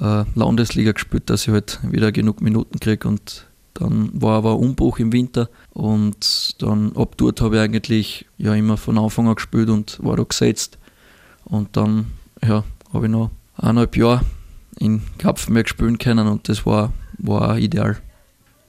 äh, 0.00 0.24
Landesliga 0.34 0.92
gespielt, 0.92 1.30
dass 1.30 1.46
ich 1.46 1.52
halt 1.52 1.78
wieder 1.82 2.12
genug 2.12 2.40
Minuten 2.40 2.80
kriege 2.80 3.06
und 3.06 3.46
dann 3.78 4.10
war 4.12 4.38
aber 4.38 4.54
ein 4.54 4.58
Umbruch 4.58 4.98
im 4.98 5.12
Winter 5.12 5.48
und 5.72 6.60
dann 6.60 6.96
ab 6.96 7.14
dort 7.16 7.40
habe 7.40 7.56
ich 7.56 7.62
eigentlich 7.62 8.26
ja 8.36 8.54
immer 8.54 8.76
von 8.76 8.98
Anfang 8.98 9.28
an 9.28 9.36
gespielt 9.36 9.70
und 9.70 10.02
war 10.02 10.16
da 10.16 10.24
gesetzt. 10.24 10.78
Und 11.44 11.76
dann 11.76 12.06
ja, 12.42 12.64
habe 12.92 13.06
ich 13.06 13.12
noch 13.12 13.30
eineinhalb 13.56 13.96
Jahre 13.96 14.22
in 14.80 15.02
Kapfenberg 15.18 15.68
spielen 15.68 15.98
können 15.98 16.26
und 16.26 16.48
das 16.48 16.66
war, 16.66 16.92
war 17.18 17.52
auch 17.52 17.56
ideal. 17.56 17.96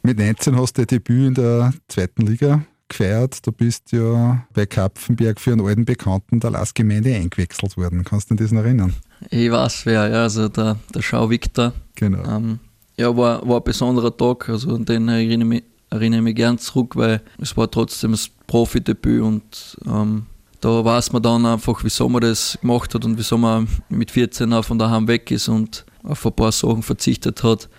Mit 0.03 0.19
19 0.19 0.55
hast 0.55 0.77
du 0.77 0.85
dein 0.85 0.99
Debüt 0.99 1.27
in 1.27 1.33
der 1.33 1.73
zweiten 1.87 2.27
Liga 2.27 2.63
gefeiert. 2.87 3.45
Du 3.45 3.51
bist 3.51 3.91
ja 3.91 4.45
bei 4.53 4.67
Kapfenberg 4.67 5.39
für 5.39 5.53
einen 5.53 5.65
alten 5.65 5.85
Bekannten 5.85 6.39
der 6.39 6.51
Lastgemeinde 6.51 7.15
eingewechselt 7.15 7.77
worden. 7.77 8.03
Kannst 8.03 8.29
du 8.29 8.35
dich 8.35 8.45
das 8.45 8.51
noch 8.51 8.63
erinnern? 8.63 8.93
Ich 9.31 9.49
weiß 9.49 9.87
wer, 9.87 10.07
ja, 10.07 10.21
also 10.21 10.49
der, 10.49 10.77
der 10.93 11.01
Schau 11.01 11.31
Victor. 11.31 11.73
Genau. 11.95 12.23
Ähm, 12.29 12.59
ja, 12.99 13.15
war, 13.15 13.47
war 13.47 13.57
ein 13.57 13.63
besonderer 13.63 14.15
Tag, 14.15 14.49
also 14.49 14.75
an 14.75 14.83
den 14.83 15.07
erinnere 15.07 15.41
ich 15.41 15.45
mich, 15.45 15.63
erinnere 15.89 16.19
ich 16.19 16.23
mich 16.25 16.35
gern 16.35 16.57
zurück, 16.57 16.97
weil 16.97 17.21
es 17.39 17.55
war 17.55 17.71
trotzdem 17.71 18.11
das 18.11 18.29
Profidebüt 18.45 19.21
und 19.21 19.77
ähm, 19.87 20.25
da 20.59 20.83
weiß 20.83 21.13
man 21.13 21.23
dann 21.23 21.45
einfach, 21.45 21.81
wieso 21.81 22.09
man 22.09 22.21
das 22.21 22.57
gemacht 22.59 22.93
hat 22.93 23.05
und 23.05 23.17
wieso 23.17 23.37
man 23.37 23.69
mit 23.87 24.11
14 24.11 24.51
auch 24.51 24.65
von 24.65 24.77
daheim 24.77 25.07
weg 25.07 25.31
ist 25.31 25.47
und 25.47 25.85
auf 26.03 26.25
ein 26.25 26.33
paar 26.33 26.51
Sachen 26.51 26.83
verzichtet 26.83 27.41
hat. 27.41 27.69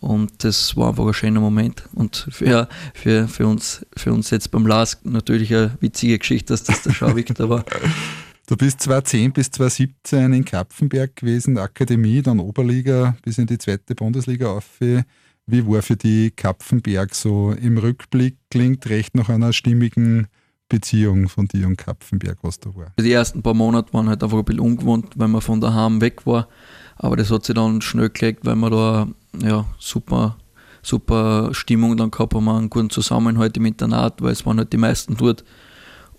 Und 0.00 0.32
das 0.42 0.76
war 0.76 0.88
einfach 0.88 1.06
ein 1.06 1.14
schöner 1.14 1.40
Moment. 1.40 1.84
Und 1.94 2.26
für, 2.30 2.68
für, 2.94 3.28
für, 3.28 3.46
uns, 3.46 3.86
für 3.96 4.12
uns 4.12 4.30
jetzt 4.30 4.50
beim 4.50 4.66
LASK 4.66 5.04
natürlich 5.04 5.54
eine 5.54 5.78
witzige 5.80 6.18
Geschichte, 6.18 6.52
dass 6.52 6.64
das 6.64 6.82
der 6.82 6.92
Schauwichter 6.92 7.48
war. 7.48 7.64
Du 8.46 8.58
bist 8.58 8.80
2010 8.82 9.32
bis 9.32 9.50
2017 9.52 10.34
in 10.34 10.44
Kapfenberg 10.44 11.16
gewesen, 11.16 11.56
Akademie, 11.56 12.20
dann 12.20 12.40
Oberliga 12.40 13.16
bis 13.22 13.38
in 13.38 13.46
die 13.46 13.56
zweite 13.56 13.94
Bundesliga 13.94 14.52
auf. 14.52 14.80
Wie 14.80 15.66
war 15.66 15.80
für 15.80 15.96
die 15.96 16.30
Kapfenberg 16.30 17.14
so 17.14 17.52
im 17.52 17.78
Rückblick? 17.78 18.36
Klingt 18.50 18.86
recht 18.90 19.14
nach 19.14 19.30
einer 19.30 19.54
stimmigen 19.54 20.26
Beziehung 20.68 21.30
von 21.30 21.46
dir 21.46 21.66
und 21.66 21.78
Kapfenberg, 21.78 22.36
was 22.42 22.60
da 22.60 22.74
war. 22.74 22.92
Die 23.00 23.12
ersten 23.12 23.42
paar 23.42 23.54
Monate 23.54 23.94
waren 23.94 24.10
halt 24.10 24.22
einfach 24.22 24.38
ein 24.38 24.44
bisschen 24.44 24.60
ungewohnt, 24.60 25.14
weil 25.16 25.28
man 25.28 25.40
von 25.40 25.62
daheim 25.62 26.02
weg 26.02 26.26
war. 26.26 26.48
Aber 26.96 27.16
das 27.16 27.30
hat 27.30 27.46
sich 27.46 27.54
dann 27.54 27.80
schnell 27.80 28.10
gelegt, 28.10 28.44
weil 28.44 28.56
wir 28.56 28.68
da 28.68 29.08
ja, 29.38 29.64
super, 29.78 30.36
super 30.82 31.48
Stimmung 31.54 31.96
dann 31.96 32.10
gehabt 32.10 32.34
haben, 32.34 32.48
einen 32.50 32.68
guten 32.68 32.90
Zusammenhalt 32.90 33.56
im 33.56 33.64
Internat, 33.64 34.20
weil 34.20 34.32
es 34.32 34.44
waren 34.44 34.58
halt 34.58 34.74
die 34.74 34.78
meisten 34.78 35.16
dort. 35.16 35.44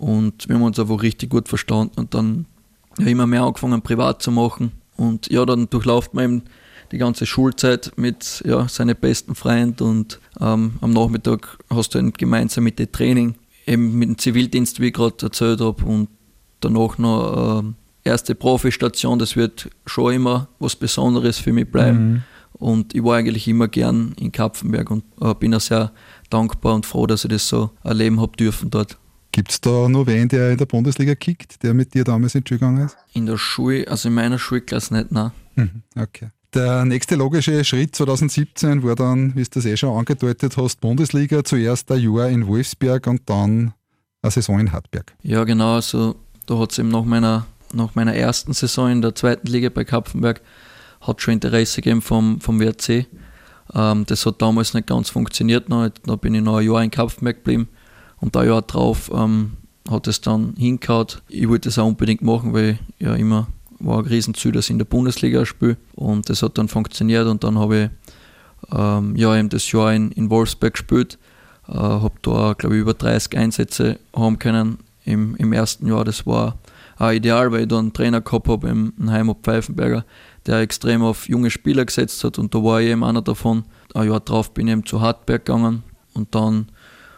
Und 0.05 0.47
wir 0.47 0.55
haben 0.55 0.61
uns 0.61 0.77
einfach 0.77 1.01
richtig 1.01 1.31
gut 1.31 1.47
verstanden 1.49 1.99
und 1.99 2.13
dann 2.13 2.45
ja, 2.99 3.07
immer 3.07 3.25
mehr 3.25 3.41
angefangen, 3.41 3.81
privat 3.81 4.21
zu 4.21 4.29
machen. 4.29 4.71
Und 4.97 5.31
ja, 5.31 5.43
dann 5.47 5.67
durchlauft 5.67 6.13
man 6.13 6.23
eben 6.25 6.41
die 6.91 6.99
ganze 6.99 7.25
Schulzeit 7.25 7.91
mit 7.95 8.43
ja, 8.45 8.67
seinen 8.67 8.95
besten 8.95 9.33
Freunden 9.33 9.81
und 9.83 10.19
ähm, 10.39 10.73
am 10.79 10.91
Nachmittag 10.91 11.57
hast 11.71 11.95
du 11.95 11.97
dann 11.97 12.13
gemeinsam 12.13 12.65
mit 12.65 12.77
dem 12.77 12.91
Training, 12.91 13.33
eben 13.65 13.97
mit 13.97 14.09
dem 14.09 14.17
Zivildienst, 14.19 14.79
wie 14.79 14.89
ich 14.89 14.93
gerade 14.93 15.25
erzählt 15.25 15.59
habe, 15.59 15.83
und 15.83 16.09
danach 16.59 16.99
noch 16.99 17.63
äh, 17.63 18.07
erste 18.07 18.35
Profistation, 18.35 19.17
das 19.17 19.35
wird 19.35 19.71
schon 19.87 20.13
immer 20.13 20.49
was 20.59 20.75
Besonderes 20.75 21.39
für 21.39 21.51
mich 21.51 21.71
bleiben. 21.71 22.11
Mhm. 22.11 22.23
Und 22.53 22.93
ich 22.93 23.03
war 23.03 23.17
eigentlich 23.17 23.47
immer 23.47 23.67
gern 23.67 24.13
in 24.19 24.31
Kapfenberg 24.31 24.91
und 24.91 25.03
äh, 25.19 25.33
bin 25.33 25.55
auch 25.55 25.61
sehr 25.61 25.91
dankbar 26.29 26.75
und 26.75 26.85
froh, 26.85 27.07
dass 27.07 27.25
ich 27.25 27.31
das 27.31 27.49
so 27.49 27.71
erleben 27.83 28.21
habe 28.21 28.37
dürfen 28.37 28.69
dort. 28.69 28.99
Gibt 29.35 29.51
es 29.51 29.59
da 29.59 29.89
noch 29.89 30.07
wen, 30.07 30.29
der 30.29 30.51
in 30.51 30.57
der 30.57 30.65
Bundesliga 30.65 31.13
kickt, 31.13 31.61
der 31.61 31.73
mit 31.73 31.93
dir 31.93 32.05
damals 32.05 32.35
in 32.35 32.45
die 32.45 32.47
Schule 32.47 32.59
gegangen 32.59 32.85
ist? 32.85 32.95
In 33.11 33.25
der 33.25 33.37
Schule, 33.37 33.85
also 33.85 34.07
in 34.07 34.15
meiner 34.15 34.39
Schulklasse 34.39 34.93
nicht, 34.93 35.11
nein. 35.11 35.31
Mhm, 35.55 35.83
okay. 35.99 36.29
Der 36.53 36.85
nächste 36.85 37.15
logische 37.15 37.61
Schritt 37.65 37.97
2017 37.97 38.81
war 38.81 38.95
dann, 38.95 39.35
wie 39.35 39.43
du 39.43 39.49
das 39.51 39.65
eh 39.65 39.75
schon 39.75 39.89
angedeutet 39.99 40.55
hast, 40.55 40.79
Bundesliga. 40.79 41.43
Zuerst 41.43 41.91
ein 41.91 41.99
Jahr 41.99 42.29
in 42.29 42.47
Wolfsberg 42.47 43.07
und 43.07 43.29
dann 43.29 43.73
eine 44.21 44.31
Saison 44.31 44.57
in 44.57 44.71
Hartberg. 44.71 45.13
Ja, 45.21 45.43
genau. 45.43 45.75
Also 45.75 46.15
da 46.45 46.57
hat 46.57 46.71
es 46.71 46.79
eben 46.79 46.87
nach 46.87 47.03
meiner, 47.03 47.45
nach 47.73 47.93
meiner 47.93 48.15
ersten 48.15 48.53
Saison 48.53 48.89
in 48.89 49.01
der 49.01 49.15
zweiten 49.15 49.47
Liga 49.47 49.67
bei 49.67 49.83
Kapfenberg 49.83 50.39
hat 51.01 51.21
schon 51.21 51.33
Interesse 51.33 51.81
gegeben 51.81 52.01
vom, 52.01 52.39
vom 52.39 52.61
WRC. 52.61 53.05
Ähm, 53.73 54.05
das 54.05 54.25
hat 54.25 54.41
damals 54.41 54.73
nicht 54.73 54.87
ganz 54.87 55.09
funktioniert. 55.09 55.67
Noch. 55.67 55.89
Da 56.05 56.15
bin 56.15 56.33
ich 56.35 56.41
noch 56.41 56.59
ein 56.59 56.65
Jahr 56.65 56.81
in 56.81 56.89
Kapfenberg 56.89 57.43
geblieben 57.43 57.67
und 58.25 58.35
ein 58.35 58.47
Jahr 58.47 58.63
drauf 58.63 59.11
ähm, 59.13 59.51
hat 59.89 60.07
es 60.07 60.19
dann 60.19 60.55
hingehauen. 60.57 61.07
Ich 61.29 61.47
wollte 61.47 61.69
das 61.69 61.77
auch 61.77 61.85
unbedingt 61.85 62.23
machen, 62.23 62.53
weil 62.53 62.79
ich 62.97 63.05
ja 63.05 63.13
immer 63.13 63.47
war 63.77 63.99
ein 63.99 64.05
Riesenziel, 64.05 64.51
dass 64.51 64.65
ich 64.65 64.71
in 64.71 64.79
der 64.79 64.85
Bundesliga 64.85 65.45
spiele 65.45 65.77
und 65.93 66.27
das 66.29 66.41
hat 66.41 66.57
dann 66.57 66.67
funktioniert 66.67 67.27
und 67.27 67.43
dann 67.43 67.59
habe 67.59 67.77
ich 67.77 68.75
ähm, 68.75 69.15
ja, 69.15 69.35
eben 69.37 69.49
das 69.49 69.71
Jahr 69.71 69.93
in, 69.93 70.11
in 70.13 70.29
Wolfsberg 70.31 70.73
gespielt, 70.73 71.19
äh, 71.67 71.73
habe 71.73 72.15
da 72.23 72.53
glaube 72.57 72.75
ich 72.75 72.81
über 72.81 72.95
30 72.95 73.37
Einsätze 73.37 73.99
haben 74.15 74.39
können 74.39 74.79
im, 75.03 75.35
im 75.35 75.53
ersten 75.53 75.87
Jahr. 75.87 76.03
Das 76.03 76.25
war 76.25 76.57
auch 76.97 77.11
ideal, 77.11 77.51
weil 77.51 77.61
ich 77.61 77.67
da 77.67 77.77
einen 77.77 77.93
Trainer 77.93 78.21
gehabt 78.21 78.47
habe 78.47 78.69
im 78.69 78.93
Heimat 79.07 79.37
Pfeifenberger, 79.43 80.03
der 80.47 80.61
extrem 80.61 81.03
auf 81.03 81.29
junge 81.29 81.51
Spieler 81.51 81.85
gesetzt 81.85 82.23
hat 82.23 82.39
und 82.39 82.55
da 82.55 82.63
war 82.63 82.81
ich 82.81 82.87
eben 82.87 83.03
einer 83.03 83.21
davon. 83.21 83.65
Ein 83.93 84.09
Jahr 84.09 84.19
drauf 84.19 84.51
bin 84.51 84.67
ich 84.67 84.73
eben 84.73 84.85
zu 84.85 84.99
Hartberg 84.99 85.45
gegangen 85.45 85.83
und 86.13 86.33
dann 86.33 86.69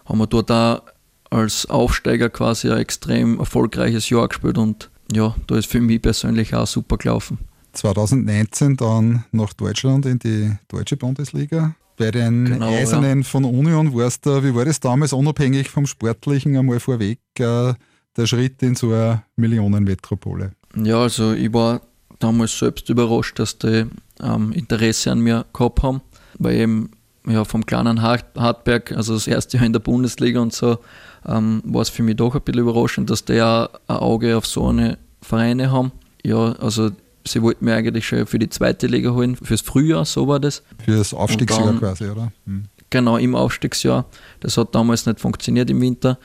haben 0.06 0.20
wir 0.20 0.28
dort 0.28 0.52
auch 0.52 0.82
als 1.29 1.65
Aufsteiger 1.67 2.29
quasi 2.29 2.69
ein 2.69 2.79
extrem 2.79 3.39
erfolgreiches 3.39 4.10
Jahr 4.10 4.27
gespielt 4.27 4.57
und 4.57 4.89
ja, 5.12 5.36
da 5.48 5.57
ist 5.57 5.67
für 5.67 5.81
mich 5.81 6.01
persönlich 6.01 6.53
auch 6.53 6.67
super 6.67 6.98
gelaufen. 6.98 7.38
2019 7.74 8.75
dann 8.77 9.24
nach 9.31 9.53
Deutschland 9.53 10.05
in 10.05 10.19
die 10.19 10.51
deutsche 10.67 10.98
Bundesliga. 10.98 11.75
Bei 11.96 12.12
den 12.12 12.46
genau, 12.46 12.67
Eisernen 12.67 13.22
ja. 13.22 13.27
von 13.27 13.43
Union 13.43 13.96
warst 13.96 14.25
du, 14.25 14.43
wie 14.43 14.53
war 14.53 14.65
das 14.65 14.79
damals 14.79 15.13
unabhängig 15.13 15.69
vom 15.69 15.86
Sportlichen 15.86 16.55
einmal 16.55 16.79
vorweg, 16.79 17.19
äh, 17.39 17.74
der 18.15 18.25
Schritt 18.25 18.62
in 18.62 18.75
so 18.75 18.91
eine 18.91 19.24
Millionenmetropole? 19.36 20.51
Ja, 20.75 21.01
also 21.01 21.34
ich 21.34 21.51
war 21.53 21.81
damals 22.19 22.57
selbst 22.57 22.89
überrascht, 22.89 23.39
dass 23.39 23.57
die 23.57 23.86
ähm, 24.22 24.51
Interesse 24.51 25.12
an 25.12 25.19
mir 25.19 25.46
gehabt 25.53 25.81
haben, 25.81 26.01
weil 26.38 26.55
eben 26.57 26.91
ja, 27.27 27.43
vom 27.43 27.65
kleinen 27.65 28.01
Hartberg, 28.01 28.91
also 28.93 29.13
das 29.13 29.27
erste 29.27 29.57
Jahr 29.57 29.65
in 29.65 29.74
der 29.74 29.79
Bundesliga 29.79 30.39
und 30.39 30.53
so, 30.53 30.79
ähm, 31.27 31.62
war 31.65 31.81
es 31.81 31.89
für 31.89 32.03
mich 32.03 32.15
doch 32.15 32.36
ein 32.36 32.41
bisschen 32.41 32.62
überraschend, 32.62 33.10
dass 33.10 33.25
die 33.25 33.41
auch 33.41 33.69
ein 33.88 33.98
Auge 33.98 34.38
auf 34.38 34.46
so 34.46 34.67
eine 34.67 34.98
Vereine 35.22 35.72
haben. 35.72 35.91
Ja, 36.24 36.53
also 36.53 36.91
sie 37.25 37.41
wollten 37.41 37.65
mir 37.65 37.75
eigentlich 37.75 38.07
schon 38.07 38.25
für 38.25 38.39
die 38.39 38.50
zweite 38.50 38.88
Liga 38.88 39.12
holen, 39.12 39.36
fürs 39.36 39.62
Frühjahr, 39.62 40.05
so 40.05 40.27
war 40.27 40.39
das. 40.39 40.63
Fürs 40.84 41.13
Aufstiegsjahr 41.13 41.65
dann, 41.65 41.79
quasi, 41.79 42.05
oder? 42.05 42.31
Hm. 42.46 42.65
Genau, 42.89 43.17
im 43.17 43.36
Aufstiegsjahr. 43.36 44.05
Das 44.39 44.57
hat 44.57 44.74
damals 44.74 45.05
nicht 45.05 45.19
funktioniert 45.19 45.69
im 45.69 45.81
Winter. 45.81 46.17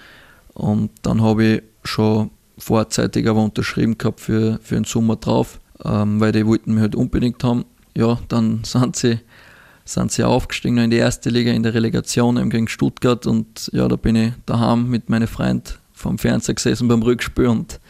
Und 0.55 0.91
dann 1.03 1.23
habe 1.23 1.45
ich 1.45 1.63
schon 1.83 2.31
vorzeitig 2.59 3.29
aber 3.29 3.43
unterschrieben 3.43 3.99
gehabt 3.99 4.21
für, 4.21 4.61
für 4.63 4.77
den 4.77 4.85
Sommer 4.85 5.17
drauf, 5.17 5.59
ähm, 5.85 6.21
weil 6.21 6.31
die 6.31 6.47
wollten 6.47 6.75
mich 6.75 6.83
halt 6.83 6.95
unbedingt 6.95 7.43
haben. 7.43 7.65
Ja, 7.97 8.19
dann 8.29 8.63
sind 8.65 8.95
sie 8.97 9.19
sind 9.85 10.13
sie 10.13 10.25
aufgestiegen 10.25 10.79
in 10.79 10.91
die 10.91 10.97
erste 10.97 11.31
Liga 11.31 11.53
in 11.53 11.63
der 11.63 11.75
Relegation 11.75 12.37
eben 12.37 12.51
gegen 12.51 12.69
Stuttgart. 12.69 13.27
Und 13.27 13.71
ja, 13.73 13.89
da 13.89 13.97
bin 13.97 14.17
ich 14.17 14.33
daheim 14.47 14.89
mit 14.89 15.09
meinen 15.11 15.27
Freunden 15.27 15.75
vom 15.93 16.19
Fernseher 16.19 16.55
gesessen 16.55 16.89
beim 16.89 17.03
Rückspiel. 17.03 17.47
Und 17.47 17.81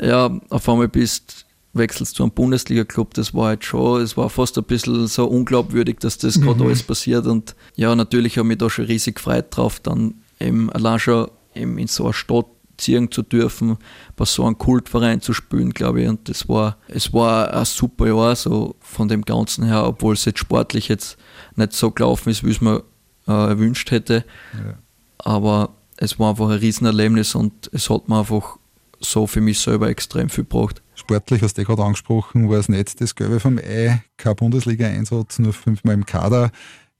ja, 0.00 0.38
auf 0.48 0.68
einmal 0.68 0.88
bist 0.88 1.46
wechselst 1.72 2.16
zu 2.16 2.24
einem 2.24 2.32
Bundesliga-Club, 2.32 3.14
das 3.14 3.32
war 3.32 3.48
halt 3.48 3.64
schon, 3.64 4.02
es 4.02 4.16
war 4.16 4.28
fast 4.28 4.58
ein 4.58 4.64
bisschen 4.64 5.06
so 5.06 5.26
unglaubwürdig, 5.26 5.98
dass 6.00 6.18
das 6.18 6.36
mhm. 6.36 6.42
gerade 6.42 6.64
alles 6.64 6.82
passiert. 6.82 7.26
Und 7.26 7.54
ja, 7.76 7.94
natürlich 7.94 8.38
habe 8.38 8.46
ich 8.46 8.48
mich 8.48 8.58
da 8.58 8.68
schon 8.68 8.86
riesig 8.86 9.16
gefreut 9.16 9.46
drauf, 9.50 9.80
dann 9.80 10.14
eben 10.40 10.70
allein 10.70 10.98
schon 10.98 11.30
eben 11.54 11.78
in 11.78 11.86
so 11.86 12.04
einer 12.04 12.12
Stadt 12.12 12.46
ziehen 12.80 13.10
zu 13.10 13.22
dürfen, 13.22 13.76
bei 14.16 14.24
so 14.24 14.44
einem 14.44 14.58
Kultverein 14.58 15.20
zu 15.20 15.32
spielen, 15.32 15.70
glaube 15.70 16.02
ich. 16.02 16.08
Und 16.08 16.28
das 16.28 16.48
war, 16.48 16.78
es 16.88 17.12
war 17.12 17.52
ein 17.52 17.64
super 17.64 18.06
Jahr, 18.08 18.34
so 18.36 18.76
von 18.80 19.08
dem 19.08 19.22
Ganzen 19.22 19.64
her, 19.64 19.86
obwohl 19.86 20.14
es 20.14 20.24
jetzt 20.24 20.40
sportlich 20.40 20.88
jetzt 20.88 21.16
nicht 21.56 21.72
so 21.72 21.90
gelaufen 21.90 22.30
ist, 22.30 22.44
wie 22.44 22.50
es 22.50 22.60
mir 22.60 22.82
äh, 23.28 23.32
erwünscht 23.32 23.90
hätte. 23.90 24.24
Ja. 24.54 24.78
Aber 25.18 25.74
es 25.96 26.18
war 26.18 26.30
einfach 26.30 26.48
ein 26.48 26.58
Riesenerlebnis 26.58 27.34
und 27.34 27.70
es 27.72 27.90
hat 27.90 28.08
mir 28.08 28.20
einfach 28.20 28.56
so 29.00 29.26
für 29.26 29.40
mich 29.40 29.60
selber 29.60 29.88
extrem 29.88 30.28
viel 30.28 30.44
gebracht. 30.44 30.82
Sportlich 30.94 31.42
hast 31.42 31.56
du 31.56 31.62
eh 31.62 31.64
gerade 31.64 31.82
angesprochen, 31.82 32.48
war 32.50 32.58
es 32.58 32.68
nicht 32.68 33.00
das 33.00 33.14
Gelbe 33.14 33.40
vom 33.40 33.58
Ei, 33.58 34.02
kein 34.16 34.36
Bundesliga-Einsatz, 34.36 35.38
nur 35.38 35.52
fünfmal 35.52 35.94
im 35.94 36.06
Kader. 36.06 36.50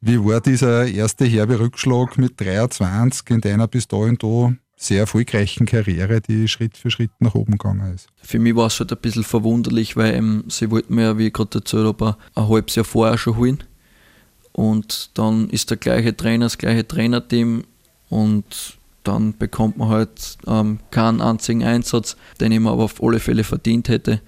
Wie 0.01 0.19
war 0.19 0.41
dieser 0.41 0.87
erste 0.87 1.27
herbe 1.27 1.61
Rückschlag 1.61 2.17
mit 2.17 2.41
23 2.41 3.29
in 3.31 3.41
deiner 3.43 3.69
bis 3.69 3.87
dahin 3.87 4.17
da 4.17 4.55
sehr 4.81 5.01
erfolgreichen 5.01 5.67
Karriere, 5.67 6.23
die 6.23 6.49
Schritt 6.49 6.79
für 6.79 6.91
Schritt 6.91 7.11
nach 7.19 7.35
oben 7.35 7.53
gegangen 7.53 7.95
ist. 7.95 8.09
Für 8.23 8.39
mich 8.39 8.57
war 8.57 8.69
es 8.69 8.81
halt 8.81 8.91
ein 8.93 8.99
bisschen 9.01 9.25
verwunderlich, 9.25 9.95
weil 9.95 10.15
ähm, 10.15 10.45
sie 10.49 10.71
wollten 10.71 10.95
mir, 10.95 11.19
wie 11.19 11.27
ich 11.27 11.33
gerade 11.35 11.59
erzählt 11.59 11.87
habe, 11.87 12.17
ein 12.35 12.49
halbes 12.49 12.77
Jahr 12.77 12.85
vorher 12.85 13.19
schon 13.19 13.37
holen. 13.37 13.65
Und 14.53 15.11
dann 15.19 15.51
ist 15.51 15.69
der 15.69 15.77
gleiche 15.77 16.17
Trainer, 16.17 16.47
das 16.47 16.57
gleiche 16.57 16.89
Trainerteam 16.89 17.65
und 18.09 18.79
dann 19.05 19.37
bekommt 19.37 19.77
man 19.77 19.89
halt 19.89 20.39
ähm, 20.47 20.81
keinen 20.91 21.21
einzigen 21.21 21.63
Einsatz, 21.63 22.17
den 22.41 22.53
ich 22.53 22.61
mir 22.61 22.71
aber 22.71 22.85
auf 22.85 23.03
alle 23.03 23.21
Fälle 23.21 23.45
verdient 23.45 23.89
hätte, 23.89 24.21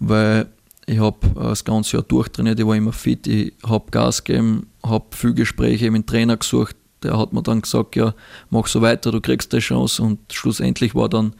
weil 0.00 0.46
ich 0.86 0.98
habe 0.98 1.26
äh, 1.36 1.48
das 1.48 1.64
ganze 1.64 1.96
Jahr 1.96 2.02
durchtrainiert, 2.02 2.58
ich 2.58 2.66
war 2.66 2.76
immer 2.76 2.92
fit, 2.92 3.26
ich 3.26 3.52
habe 3.64 3.90
Gas 3.90 4.24
gegeben, 4.24 4.66
habe 4.84 5.06
viele 5.12 5.34
Gespräche 5.34 5.90
mit 5.90 6.02
dem 6.02 6.06
Trainer 6.06 6.36
gesucht, 6.36 6.76
der 7.02 7.18
hat 7.18 7.32
mir 7.32 7.42
dann 7.42 7.62
gesagt, 7.62 7.96
ja, 7.96 8.14
mach 8.50 8.66
so 8.66 8.82
weiter, 8.82 9.10
du 9.12 9.20
kriegst 9.20 9.52
die 9.52 9.58
Chance. 9.58 10.02
Und 10.02 10.20
schlussendlich 10.32 10.94
war 10.94 11.08
dann 11.08 11.34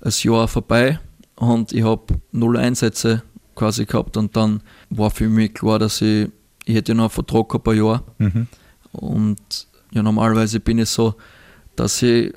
das 0.00 0.22
Jahr 0.22 0.48
vorbei 0.48 1.00
und 1.36 1.72
ich 1.72 1.82
habe 1.82 2.14
null 2.32 2.56
Einsätze 2.56 3.22
quasi 3.54 3.84
gehabt. 3.84 4.16
Und 4.16 4.36
dann 4.36 4.62
war 4.90 5.10
für 5.10 5.28
mich 5.28 5.54
klar, 5.54 5.78
dass 5.78 6.00
ich, 6.02 6.28
ich 6.64 6.74
hätte 6.74 6.94
noch 6.94 7.04
einen 7.04 7.10
Vertrag 7.10 7.48
gehabt, 7.48 7.68
ein 7.68 7.76
Jahr. 7.76 8.04
Mhm. 8.18 8.46
Und 8.92 9.66
ja, 9.92 10.02
normalerweise 10.02 10.60
bin 10.60 10.78
ich 10.78 10.88
so, 10.88 11.14
dass 11.74 12.02
ich 12.02 12.32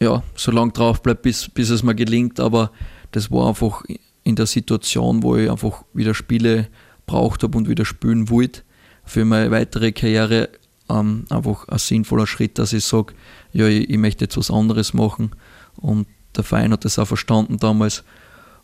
ja, 0.00 0.22
so 0.34 0.50
lange 0.50 0.72
drauf 0.72 1.02
bleibe, 1.02 1.20
bis, 1.22 1.48
bis 1.48 1.70
es 1.70 1.82
mir 1.82 1.94
gelingt. 1.94 2.40
Aber 2.40 2.70
das 3.12 3.30
war 3.30 3.48
einfach 3.48 3.82
in 4.24 4.36
der 4.36 4.46
Situation, 4.46 5.22
wo 5.22 5.36
ich 5.36 5.50
einfach 5.50 5.84
wieder 5.92 6.14
Spiele 6.14 6.68
braucht 7.06 7.42
habe 7.42 7.58
und 7.58 7.68
wieder 7.68 7.84
spielen 7.84 8.30
wollte 8.30 8.62
für 9.04 9.24
meine 9.24 9.50
weitere 9.50 9.92
Karriere 9.92 10.48
ähm, 10.92 11.24
einfach 11.30 11.68
ein 11.68 11.78
sinnvoller 11.78 12.26
Schritt, 12.26 12.58
dass 12.58 12.72
ich 12.72 12.84
sage, 12.84 13.14
ja, 13.52 13.66
ich, 13.66 13.88
ich, 13.88 13.98
möchte 13.98 14.24
jetzt 14.24 14.36
was 14.36 14.50
anderes 14.50 14.94
machen. 14.94 15.32
Und 15.76 16.06
der 16.36 16.44
Verein 16.44 16.72
hat 16.72 16.84
das 16.84 16.98
auch 16.98 17.06
verstanden 17.06 17.58
damals. 17.58 18.04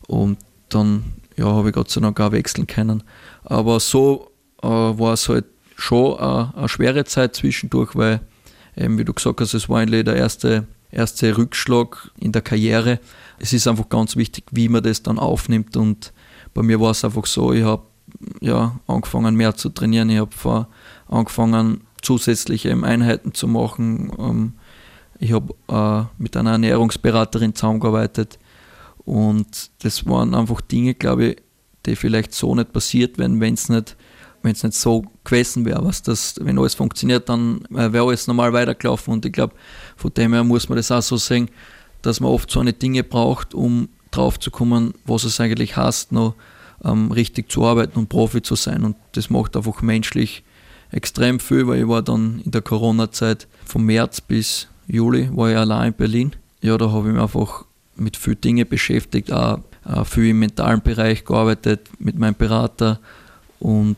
Und 0.07 0.37
dann 0.69 1.03
ja, 1.35 1.45
habe 1.45 1.69
ich 1.69 1.75
Gott 1.75 1.89
sei 1.89 2.01
Dank 2.01 2.19
auch 2.19 2.31
wechseln 2.31 2.67
können. 2.67 3.03
Aber 3.43 3.79
so 3.79 4.31
äh, 4.61 4.67
war 4.67 5.13
es 5.13 5.29
halt 5.29 5.45
schon 5.75 6.17
eine, 6.19 6.53
eine, 6.55 6.69
schwere 6.69 7.05
Zeit 7.05 7.35
zwischendurch, 7.35 7.95
weil, 7.95 8.21
eben, 8.75 8.97
wie 8.97 9.05
du 9.05 9.13
gesagt 9.13 9.41
hast, 9.41 9.53
es 9.53 9.69
war 9.69 9.79
eigentlich 9.79 10.05
der 10.05 10.15
erste, 10.15 10.67
erste 10.91 11.37
Rückschlag 11.37 12.11
in 12.19 12.31
der 12.31 12.41
Karriere. 12.41 12.99
Es 13.39 13.53
ist 13.53 13.67
einfach 13.67 13.89
ganz 13.89 14.15
wichtig, 14.15 14.45
wie 14.51 14.69
man 14.69 14.83
das 14.83 15.03
dann 15.03 15.17
aufnimmt. 15.17 15.77
Und 15.77 16.13
bei 16.53 16.61
mir 16.61 16.79
war 16.79 16.91
es 16.91 17.05
einfach 17.05 17.25
so, 17.25 17.53
ich 17.53 17.63
habe 17.63 17.83
ja, 18.41 18.79
angefangen 18.87 19.35
mehr 19.35 19.55
zu 19.55 19.69
trainieren. 19.69 20.09
Ich 20.09 20.19
habe 20.19 20.67
angefangen 21.07 21.81
zusätzliche 22.01 22.71
Einheiten 22.71 23.33
zu 23.33 23.47
machen. 23.47 24.11
Ähm, 24.17 24.53
ich 25.19 25.33
habe 25.33 25.53
äh, 25.67 26.21
mit 26.21 26.37
einer 26.37 26.51
Ernährungsberaterin 26.51 27.55
zusammengearbeitet 27.55 28.39
und 29.05 29.71
das 29.83 30.05
waren 30.05 30.33
einfach 30.35 30.61
Dinge, 30.61 30.93
glaube 30.93 31.25
ich, 31.25 31.37
die 31.85 31.95
vielleicht 31.95 32.33
so 32.33 32.55
nicht 32.55 32.71
passiert 32.71 33.17
wären, 33.17 33.39
wenn 33.39 33.53
es 33.53 33.69
nicht, 33.69 33.95
nicht 34.43 34.73
so 34.73 35.05
gewesen 35.23 35.65
wäre. 35.65 35.83
Was 35.83 36.03
das, 36.03 36.35
wenn 36.41 36.57
alles 36.57 36.75
funktioniert, 36.75 37.27
dann 37.27 37.65
äh, 37.71 37.91
wäre 37.91 38.05
alles 38.05 38.27
normal 38.27 38.53
weitergelaufen 38.53 39.13
und 39.13 39.25
ich 39.25 39.33
glaube, 39.33 39.53
von 39.97 40.13
dem 40.13 40.33
her 40.33 40.43
muss 40.43 40.69
man 40.69 40.77
das 40.77 40.91
auch 40.91 41.01
so 41.01 41.17
sehen, 41.17 41.49
dass 42.01 42.19
man 42.19 42.31
oft 42.31 42.49
so 42.49 42.59
eine 42.59 42.73
Dinge 42.73 43.03
braucht, 43.03 43.53
um 43.53 43.89
drauf 44.11 44.39
zu 44.39 44.51
kommen, 44.51 44.93
was 45.05 45.23
es 45.23 45.39
eigentlich 45.39 45.75
heißt, 45.75 46.11
noch 46.11 46.35
ähm, 46.83 47.11
richtig 47.11 47.51
zu 47.51 47.65
arbeiten 47.65 47.99
und 47.99 48.09
Profi 48.09 48.41
zu 48.41 48.55
sein. 48.55 48.83
Und 48.83 48.95
das 49.13 49.29
macht 49.29 49.57
einfach 49.57 49.81
menschlich 49.81 50.43
extrem 50.91 51.39
viel, 51.39 51.67
weil 51.67 51.81
ich 51.81 51.87
war 51.87 52.01
dann 52.01 52.41
in 52.43 52.51
der 52.51 52.61
Corona-Zeit 52.61 53.47
vom 53.65 53.85
März 53.85 54.21
bis 54.21 54.67
Juli 54.87 55.29
war 55.31 55.51
ich 55.51 55.57
allein 55.57 55.89
in 55.89 55.93
Berlin. 55.93 56.31
Ja, 56.61 56.77
da 56.77 56.91
habe 56.91 57.07
ich 57.07 57.13
mich 57.13 57.21
einfach 57.21 57.65
mit 57.95 58.17
vielen 58.17 58.41
Dingen 58.41 58.67
beschäftigt, 58.67 59.31
auch 59.31 59.59
viel 60.05 60.29
im 60.29 60.39
mentalen 60.39 60.81
Bereich 60.81 61.23
gearbeitet 61.25 61.89
mit 61.99 62.17
meinem 62.17 62.35
Berater 62.35 62.99
und 63.59 63.97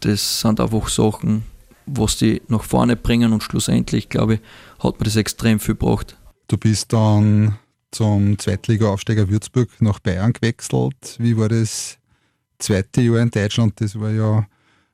das 0.00 0.40
sind 0.40 0.60
einfach 0.60 0.88
Sachen, 0.88 1.44
was 1.86 2.16
die 2.16 2.42
nach 2.48 2.62
vorne 2.62 2.96
bringen 2.96 3.32
und 3.32 3.42
schlussendlich, 3.42 4.08
glaube 4.08 4.34
ich, 4.34 4.40
hat 4.80 4.98
mir 4.98 5.04
das 5.04 5.16
extrem 5.16 5.60
viel 5.60 5.74
gebracht. 5.74 6.16
Du 6.48 6.56
bist 6.56 6.92
dann 6.92 7.56
zum 7.90 8.38
Zweitliga-Aufsteiger 8.38 9.28
Würzburg 9.28 9.68
nach 9.80 9.98
Bayern 10.00 10.32
gewechselt. 10.32 11.16
Wie 11.18 11.36
war 11.36 11.48
das 11.48 11.98
zweite 12.58 13.00
Jahr 13.02 13.18
in 13.18 13.30
Deutschland? 13.30 13.80
Das 13.80 13.98
war 13.98 14.10
ja 14.10 14.46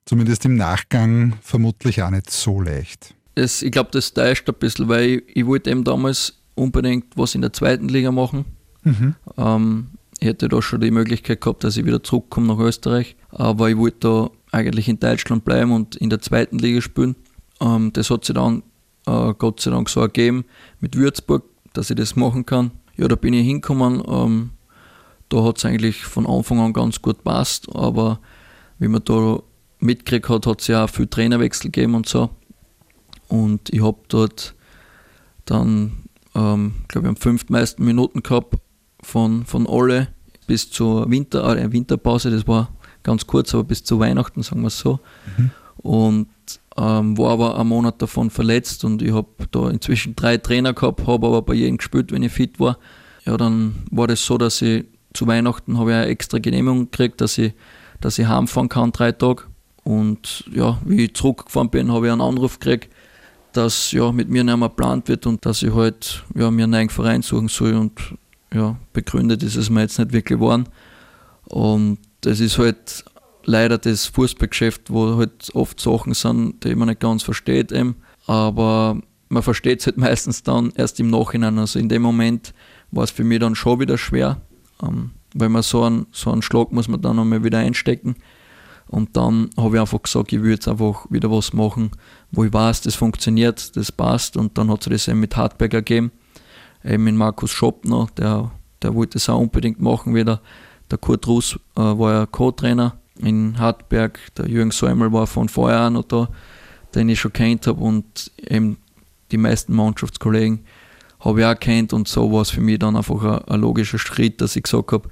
zumindest 0.04 0.44
im 0.44 0.56
Nachgang 0.56 1.34
vermutlich 1.42 2.02
auch 2.02 2.10
nicht 2.10 2.30
so 2.30 2.60
leicht. 2.60 3.14
Das, 3.34 3.62
ich 3.62 3.70
glaube, 3.70 3.90
das 3.92 4.12
täuscht 4.12 4.48
ein 4.48 4.54
bisschen, 4.54 4.88
weil 4.88 5.08
ich, 5.08 5.22
ich, 5.34 5.46
wollte 5.46 5.70
eben 5.70 5.84
damals 5.84 6.40
unbedingt 6.54 7.16
was 7.16 7.34
in 7.34 7.40
der 7.40 7.52
zweiten 7.52 7.88
Liga 7.88 8.10
machen. 8.12 8.44
Mhm. 8.82 9.14
Ähm, 9.36 9.86
ich 10.18 10.28
hätte 10.28 10.48
da 10.48 10.60
schon 10.60 10.80
die 10.80 10.90
Möglichkeit 10.90 11.40
gehabt, 11.40 11.64
dass 11.64 11.76
ich 11.76 11.86
wieder 11.86 12.02
zurückkomme 12.02 12.48
nach 12.48 12.58
Österreich, 12.58 13.16
aber 13.30 13.70
ich 13.70 13.76
wollte 13.76 13.98
da 14.00 14.30
eigentlich 14.52 14.88
in 14.88 14.98
Deutschland 14.98 15.44
bleiben 15.44 15.72
und 15.72 15.96
in 15.96 16.10
der 16.10 16.20
zweiten 16.20 16.58
Liga 16.58 16.80
spielen. 16.80 17.16
Ähm, 17.60 17.92
das 17.92 18.10
hat 18.10 18.24
sich 18.24 18.34
dann 18.34 18.62
äh, 19.06 19.32
Gott 19.38 19.60
sei 19.60 19.70
Dank 19.70 19.88
so 19.88 20.00
ergeben 20.00 20.44
mit 20.80 20.96
Würzburg, 20.96 21.44
dass 21.72 21.90
ich 21.90 21.96
das 21.96 22.16
machen 22.16 22.44
kann. 22.44 22.72
Ja, 22.96 23.08
da 23.08 23.16
bin 23.16 23.32
ich 23.32 23.46
hingekommen. 23.46 24.02
Ähm, 24.06 24.50
da 25.28 25.44
hat 25.44 25.58
es 25.58 25.64
eigentlich 25.64 26.04
von 26.04 26.26
Anfang 26.26 26.58
an 26.60 26.72
ganz 26.72 27.00
gut 27.00 27.22
passt, 27.24 27.74
aber 27.74 28.20
wie 28.78 28.88
man 28.88 29.02
da 29.04 29.40
mitgekriegt 29.80 30.28
hat, 30.28 30.46
hat 30.46 30.60
es 30.60 30.66
ja 30.66 30.84
auch 30.84 30.90
viel 30.90 31.06
Trainerwechsel 31.06 31.70
gegeben 31.70 31.94
und 31.94 32.08
so. 32.08 32.30
Und 33.28 33.70
ich 33.70 33.82
habe 33.82 33.98
dort 34.08 34.54
dann, 35.44 36.04
ähm, 36.34 36.74
glaube 36.88 37.06
ich, 37.06 37.10
am 37.10 37.16
fünftmeisten 37.16 37.84
Minuten 37.84 38.22
gehabt 38.22 38.54
von, 39.02 39.44
von 39.44 39.66
alle 39.66 40.08
bis 40.46 40.70
zur 40.70 41.08
Winter, 41.10 41.56
äh, 41.56 41.72
Winterpause, 41.72 42.30
das 42.30 42.46
war 42.46 42.70
ganz 43.02 43.26
kurz, 43.26 43.54
aber 43.54 43.64
bis 43.64 43.84
zu 43.84 43.98
Weihnachten, 43.98 44.42
sagen 44.42 44.62
wir 44.62 44.68
es 44.68 44.78
so. 44.78 45.00
Mhm. 45.36 45.50
Und 45.78 46.28
ähm, 46.76 47.16
war 47.16 47.30
aber 47.30 47.58
einen 47.58 47.68
Monat 47.68 48.02
davon 48.02 48.30
verletzt 48.30 48.84
und 48.84 49.02
ich 49.02 49.12
habe 49.12 49.28
da 49.50 49.70
inzwischen 49.70 50.16
drei 50.16 50.36
Trainer 50.38 50.72
gehabt, 50.72 51.06
habe 51.06 51.26
aber 51.26 51.42
bei 51.42 51.54
jedem 51.54 51.78
gespielt, 51.78 52.12
wenn 52.12 52.22
ich 52.22 52.32
fit 52.32 52.58
war. 52.60 52.78
Ja, 53.24 53.36
dann 53.36 53.74
war 53.90 54.06
das 54.06 54.24
so, 54.24 54.38
dass 54.38 54.60
ich 54.62 54.84
zu 55.12 55.26
Weihnachten 55.26 55.78
habe 55.78 55.90
ich 55.90 55.96
eine 55.96 56.06
extra 56.06 56.38
Genehmigung 56.38 56.90
gekriegt, 56.90 57.20
dass 57.20 57.38
ich, 57.38 57.52
dass 58.00 58.18
ich 58.18 58.26
heimfahren 58.26 58.68
kann, 58.68 58.92
drei 58.92 59.12
Tage. 59.12 59.44
Und 59.90 60.44
ja, 60.52 60.78
wie 60.84 61.06
ich 61.06 61.14
zurückgefahren 61.14 61.68
bin, 61.68 61.90
habe 61.90 62.06
ich 62.06 62.12
einen 62.12 62.20
Anruf 62.20 62.60
gekriegt, 62.60 62.92
dass 63.52 63.90
ja, 63.90 64.12
mit 64.12 64.28
mir 64.28 64.44
nicht 64.44 64.56
mehr 64.56 64.68
geplant 64.68 65.08
wird 65.08 65.26
und 65.26 65.44
dass 65.44 65.64
ich 65.64 65.74
halt 65.74 66.22
ja, 66.36 66.48
mir 66.52 66.62
einen 66.62 66.70
neuen 66.70 66.90
Verein 66.90 67.22
suchen 67.22 67.48
soll. 67.48 67.74
Und 67.74 68.00
ja, 68.54 68.76
begründet 68.92 69.42
ist 69.42 69.56
es 69.56 69.68
mir 69.68 69.80
jetzt 69.80 69.98
nicht 69.98 70.12
wirklich 70.12 70.38
geworden. 70.38 70.68
Und 71.46 71.98
das 72.20 72.38
ist 72.38 72.56
halt 72.58 73.04
leider 73.44 73.78
das 73.78 74.06
Fußballgeschäft, 74.06 74.92
wo 74.92 75.16
halt 75.16 75.50
oft 75.54 75.80
Sachen 75.80 76.14
sind, 76.14 76.62
die 76.62 76.76
man 76.76 76.86
nicht 76.86 77.00
ganz 77.00 77.24
versteht. 77.24 77.72
Eben. 77.72 77.96
Aber 78.28 78.96
man 79.28 79.42
versteht 79.42 79.80
es 79.80 79.86
halt 79.86 79.96
meistens 79.96 80.44
dann 80.44 80.72
erst 80.76 81.00
im 81.00 81.10
Nachhinein. 81.10 81.58
Also 81.58 81.80
in 81.80 81.88
dem 81.88 82.02
Moment 82.02 82.54
war 82.92 83.02
es 83.02 83.10
für 83.10 83.24
mich 83.24 83.40
dann 83.40 83.56
schon 83.56 83.80
wieder 83.80 83.98
schwer, 83.98 84.40
ähm, 84.84 85.10
weil 85.34 85.48
man 85.48 85.62
so 85.62 85.82
einen, 85.82 86.06
so 86.12 86.30
einen 86.30 86.42
Schlag 86.42 86.70
muss 86.70 86.86
man 86.86 87.02
dann 87.02 87.16
nochmal 87.16 87.42
wieder 87.42 87.58
einstecken. 87.58 88.14
Und 88.90 89.16
dann 89.16 89.50
habe 89.56 89.76
ich 89.76 89.80
einfach 89.80 90.02
gesagt, 90.02 90.32
ich 90.32 90.42
will 90.42 90.50
jetzt 90.50 90.66
einfach 90.66 91.06
wieder 91.10 91.30
was 91.30 91.52
machen, 91.52 91.92
wo 92.32 92.42
ich 92.42 92.52
weiß, 92.52 92.80
das 92.80 92.96
funktioniert, 92.96 93.76
das 93.76 93.92
passt. 93.92 94.36
Und 94.36 94.58
dann 94.58 94.68
hat 94.68 94.80
es 94.80 94.92
das 94.92 95.08
eben 95.08 95.20
mit 95.20 95.36
Hartberg 95.36 95.72
ergeben, 95.72 96.10
eben 96.84 97.04
mit 97.04 97.14
Markus 97.14 97.52
Schoppner, 97.52 98.08
der, 98.16 98.50
der 98.82 98.94
wollte 98.94 99.18
es 99.18 99.28
auch 99.28 99.38
unbedingt 99.38 99.80
machen 99.80 100.14
wieder. 100.16 100.40
Der 100.90 100.98
Kurt 100.98 101.28
Russ 101.28 101.54
äh, 101.76 101.80
war 101.80 102.12
ja 102.12 102.26
Co-Trainer 102.26 102.96
in 103.20 103.58
Hartberg, 103.60 104.18
der 104.36 104.48
Jürgen 104.48 104.72
Säumel 104.72 105.12
war 105.12 105.28
von 105.28 105.48
vorher 105.48 105.86
auch 105.86 105.90
noch 105.90 106.04
da, 106.04 106.28
den 106.96 107.08
ich 107.10 107.20
schon 107.20 107.32
kennt 107.32 107.68
habe 107.68 107.80
und 107.80 108.32
eben 108.38 108.76
die 109.30 109.36
meisten 109.36 109.72
Mannschaftskollegen 109.72 110.64
habe 111.20 111.40
ich 111.40 111.46
auch 111.46 111.60
kennt 111.60 111.92
und 111.92 112.08
so 112.08 112.32
war 112.32 112.42
es 112.42 112.50
für 112.50 112.60
mich 112.60 112.80
dann 112.80 112.96
einfach 112.96 113.22
ein, 113.22 113.44
ein 113.44 113.60
logischer 113.60 113.98
Schritt, 113.98 114.40
dass 114.40 114.56
ich 114.56 114.64
gesagt 114.64 114.90
habe, 114.90 115.08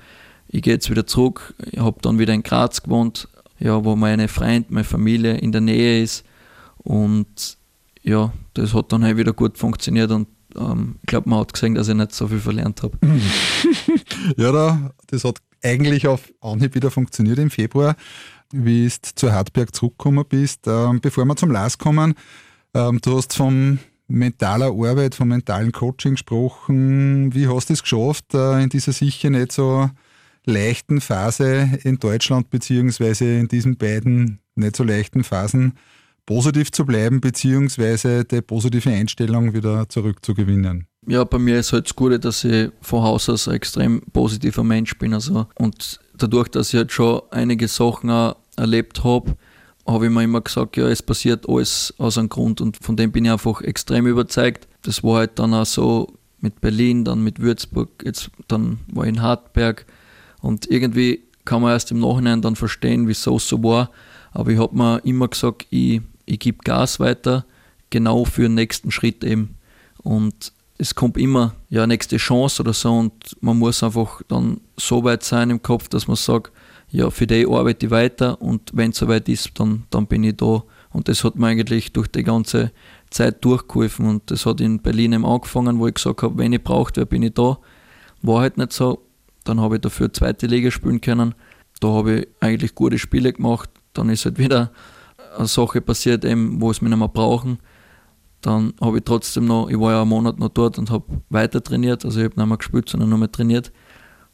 ich 0.49 0.63
gehe 0.63 0.73
jetzt 0.73 0.91
wieder 0.91 1.07
zurück. 1.07 1.55
Ich 1.71 1.79
habe 1.79 2.01
dann 2.01 2.19
wieder 2.19 2.33
in 2.33 2.43
Graz 2.43 2.83
gewohnt, 2.83 3.29
ja, 3.59 3.85
wo 3.85 3.97
meine 3.97 4.29
Freund, 4.29 4.71
meine 4.71 4.85
Familie 4.85 5.37
in 5.39 5.53
der 5.53 5.61
Nähe 5.61 6.03
ist 6.03 6.25
und 6.79 7.59
ja, 8.03 8.33
das 8.55 8.75
hat 8.75 8.93
dann 8.93 9.05
halt 9.05 9.17
wieder 9.17 9.33
gut 9.33 9.59
funktioniert 9.59 10.11
und 10.11 10.29
ähm, 10.57 10.97
ich 11.03 11.07
glaube, 11.07 11.29
man 11.29 11.41
hat 11.41 11.53
gesehen, 11.53 11.75
dass 11.75 11.89
ich 11.89 11.95
nicht 11.95 12.13
so 12.13 12.29
viel 12.29 12.41
verlernt 12.41 12.83
habe. 12.83 12.97
ja, 14.37 14.53
da, 14.53 14.91
das 15.07 15.25
hat 15.25 15.39
eigentlich 15.63 16.07
auf 16.07 16.33
Anhieb 16.41 16.75
wieder 16.75 16.91
funktioniert 16.91 17.39
im 17.39 17.51
Februar, 17.51 17.97
wie 18.53 18.89
du 18.89 19.09
zu 19.15 19.33
Hartberg 19.33 19.75
zurückgekommen 19.75 20.25
bist. 20.29 20.67
Ähm, 20.67 21.01
bevor 21.01 21.25
wir 21.25 21.37
zum 21.37 21.51
Lars 21.51 21.79
kommen, 21.79 22.15
ähm, 22.75 23.01
du 23.03 23.17
hast 23.17 23.35
vom 23.35 23.79
mentaler 24.07 24.69
Arbeit, 24.69 25.15
vom 25.15 25.29
mentalen 25.29 25.73
Coaching 25.73 26.13
gesprochen. 26.13 27.35
Wie 27.35 27.49
hast 27.49 27.69
du 27.69 27.75
es 27.75 27.83
geschafft, 27.83 28.35
äh, 28.35 28.63
in 28.63 28.71
dieser 28.71 28.93
sicher 28.93 29.31
nicht 29.31 29.53
so 29.53 29.91
leichten 30.49 31.01
Phase 31.01 31.79
in 31.85 31.99
Deutschland, 31.99 32.51
beziehungsweise 32.51 33.25
in 33.25 33.49
diesen 33.49 33.77
beiden 33.77 34.41
nicht 34.55 34.77
so 34.77 34.85
leichten 34.85 35.25
Phasen 35.25 35.75
positiv 36.27 36.73
zu 36.73 36.85
bleiben, 36.85 37.21
beziehungsweise 37.21 38.25
die 38.25 38.43
positive 38.43 38.91
Einstellung 38.91 39.55
wieder 39.55 39.89
zurückzugewinnen? 39.89 40.87
Ja, 41.07 41.25
bei 41.25 41.39
mir 41.39 41.59
ist 41.59 41.73
halt 41.73 41.87
das 41.87 41.97
Gute, 41.97 42.19
dass 42.19 42.45
ich 42.45 42.71
von 42.83 43.03
Haus 43.03 43.29
aus 43.31 43.49
ein 43.49 43.55
extrem 43.55 44.03
positiver 44.13 44.63
Mensch 44.63 44.99
bin. 44.99 45.15
Also, 45.15 45.47
und 45.55 46.01
dadurch, 46.19 46.49
dass 46.49 46.69
ich 46.69 46.79
halt 46.79 46.93
schon 46.93 47.23
einige 47.31 47.67
Sachen 47.67 48.11
auch 48.11 48.37
erlebt 48.57 49.05
habe, 49.05 49.37
habe 49.87 50.07
ich 50.07 50.13
mir 50.13 50.25
immer 50.25 50.43
gesagt, 50.43 50.77
ja, 50.77 50.87
es 50.89 51.03
passiert 51.03 51.49
alles 51.49 51.95
aus 51.97 52.19
einem 52.19 52.29
Grund 52.29 52.61
und 52.61 52.77
von 52.77 52.97
dem 52.97 53.11
bin 53.11 53.25
ich 53.25 53.31
einfach 53.31 53.63
extrem 53.63 54.07
überzeugt. 54.07 54.69
Das 54.83 55.03
war 55.03 55.19
halt 55.19 55.39
dann 55.39 55.55
auch 55.55 55.65
so 55.65 56.13
mit 56.41 56.61
Berlin, 56.61 57.05
dann 57.05 57.25
mit 57.25 57.41
Würzburg, 57.41 57.89
jetzt 58.05 58.31
dann 58.49 58.81
war 58.93 59.05
ich 59.05 59.11
in 59.15 59.23
Hartberg 59.23 59.87
und 60.41 60.71
irgendwie 60.71 61.23
kann 61.45 61.63
man 61.63 61.73
erst 61.73 61.91
im 61.91 62.01
Nachhinein 62.01 62.43
dann 62.43 62.57
verstehen, 62.57 63.09
wieso 63.09 63.37
es 63.37 63.49
so 63.49 63.63
war. 63.63 63.91
Aber 64.33 64.51
ich 64.51 64.59
habe 64.59 64.77
mir 64.77 64.99
immer 65.05 65.29
gesagt, 65.29 65.67
ich, 65.71 66.03
ich 66.27 66.39
gebe 66.39 66.59
Gas 66.63 67.01
weiter, 67.01 67.47
genau 67.91 68.25
für 68.25 68.43
den 68.43 68.55
nächsten 68.55 68.91
Schritt 68.91 69.25
eben. 69.25 69.57
Und 70.03 70.53
es 70.77 70.95
kommt 70.95 71.17
immer 71.17 71.55
ja 71.71 71.87
nächste 71.87 72.19
Chance 72.19 72.63
oder 72.63 72.73
so 72.73 72.93
und 72.93 73.37
man 73.41 73.59
muss 73.59 73.83
einfach 73.83 74.23
dann 74.29 74.61
so 74.77 75.03
weit 75.05 75.25
sein 75.25 75.51
im 75.51 75.63
Kopf, 75.63 75.89
dass 75.89 76.07
man 76.07 76.17
sagt, 76.17 76.53
ja, 76.91 77.11
für 77.11 77.27
die 77.27 77.47
arbeite 77.47 77.87
ich 77.87 77.91
weiter 77.91 78.41
und 78.41 78.71
wenn 78.75 78.91
es 78.93 78.99
soweit 78.99 79.29
ist, 79.29 79.51
dann, 79.59 79.85
dann 79.91 80.07
bin 80.07 80.25
ich 80.25 80.37
da 80.37 80.63
Und 80.93 81.09
das 81.09 81.25
hat 81.25 81.37
mir 81.37 81.49
eigentlich 81.49 81.93
durch 81.93 82.09
die 82.09 82.23
ganze 82.23 82.73
Zeit 83.11 83.45
durchgeholfen. 83.45 84.07
Und 84.07 84.31
das 84.31 84.47
hat 84.47 84.61
in 84.61 84.81
Berlin 84.81 85.13
eben 85.13 85.25
angefangen, 85.25 85.79
wo 85.79 85.87
ich 85.87 85.95
gesagt 85.95 86.23
habe, 86.23 86.39
wenn 86.39 86.53
ich 86.53 86.63
braucht, 86.63 86.97
wer 86.97 87.05
bin 87.05 87.23
ich 87.23 87.35
da. 87.35 87.59
War 88.23 88.41
halt 88.41 88.57
nicht 88.57 88.73
so. 88.73 89.03
Dann 89.49 89.61
habe 89.61 89.77
ich 89.77 89.81
dafür 89.81 90.13
zweite 90.13 90.47
Liga 90.47 90.71
spielen 90.71 91.01
können. 91.01 91.35
Da 91.81 91.89
habe 91.89 92.21
ich 92.21 92.29
eigentlich 92.41 92.75
gute 92.75 92.99
Spiele 92.99 93.33
gemacht. 93.33 93.71
Dann 93.95 94.11
ist 94.11 94.27
halt 94.27 94.39
wieder 94.39 94.73
eine 95.37 95.47
Sache 95.47 95.81
passiert, 95.81 96.25
eben, 96.27 96.61
wo 96.61 96.71
es 96.71 96.83
mich 96.83 96.91
nicht 96.91 96.99
mehr 96.99 97.09
brauchen. 97.09 97.59
Dann 98.43 98.75
habe 98.79 98.99
ich 98.99 99.05
trotzdem 99.05 99.47
noch, 99.47 99.71
ich 99.71 99.81
war 99.81 99.93
ja 99.93 100.03
einen 100.03 100.11
Monat 100.11 100.39
noch 100.39 100.51
dort 100.51 100.79
und 100.79 100.91
habe 100.91 101.05
weiter 101.31 101.63
trainiert. 101.63 102.05
Also 102.05 102.21
ich 102.21 102.27
habe 102.27 102.39
nicht 102.39 102.47
mehr 102.47 102.59
gespielt, 102.59 102.91
sondern 102.91 103.09
nur 103.09 103.19
mehr 103.19 103.33
trainiert. 103.33 103.73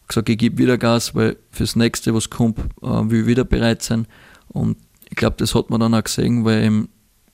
Gesagt, 0.09 0.29
ich 0.29 0.37
gebe 0.37 0.59
wieder 0.59 0.79
Gas, 0.79 1.14
weil 1.14 1.37
fürs 1.50 1.77
nächste, 1.77 2.12
was 2.12 2.29
kommt, 2.29 2.59
äh, 2.83 2.87
will 3.09 3.20
ich 3.20 3.27
wieder 3.27 3.44
bereit 3.44 3.83
sein. 3.83 4.09
Und 4.48 4.77
ich 5.09 5.16
glaube, 5.16 5.37
das 5.38 5.55
hat 5.55 5.70
man 5.70 5.79
dann 5.79 5.94
auch 5.94 6.03
gesehen, 6.03 6.44
weil 6.44 6.64
eben 6.64 6.88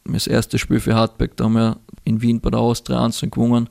das 0.04 0.26
erste 0.26 0.58
Spiel 0.58 0.80
für 0.80 0.94
Hartberg, 0.94 1.34
da 1.38 1.44
haben 1.44 1.54
wir 1.54 1.78
in 2.04 2.20
Wien 2.20 2.40
bei 2.40 2.50
der 2.50 2.60
Austria 2.60 3.02
1 3.02 3.22
gewonnen. 3.22 3.70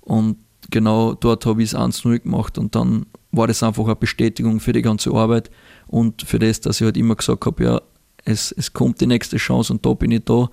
Und 0.00 0.36
genau 0.70 1.14
dort 1.14 1.46
habe 1.46 1.62
ich 1.62 1.72
es 1.72 1.78
1-0 1.78 2.20
gemacht. 2.20 2.58
Und 2.58 2.74
dann 2.74 3.06
war 3.32 3.46
das 3.46 3.62
einfach 3.62 3.84
eine 3.84 3.96
Bestätigung 3.96 4.60
für 4.60 4.72
die 4.72 4.82
ganze 4.82 5.12
Arbeit 5.12 5.50
und 5.86 6.22
für 6.22 6.38
das, 6.38 6.60
dass 6.60 6.80
ich 6.80 6.84
halt 6.84 6.96
immer 6.96 7.14
gesagt 7.14 7.46
habe, 7.46 7.64
ja, 7.64 7.80
es, 8.24 8.52
es 8.52 8.72
kommt 8.72 9.00
die 9.00 9.06
nächste 9.06 9.36
Chance 9.36 9.72
und 9.72 9.86
da 9.86 9.94
bin 9.94 10.10
ich 10.10 10.24
da. 10.24 10.48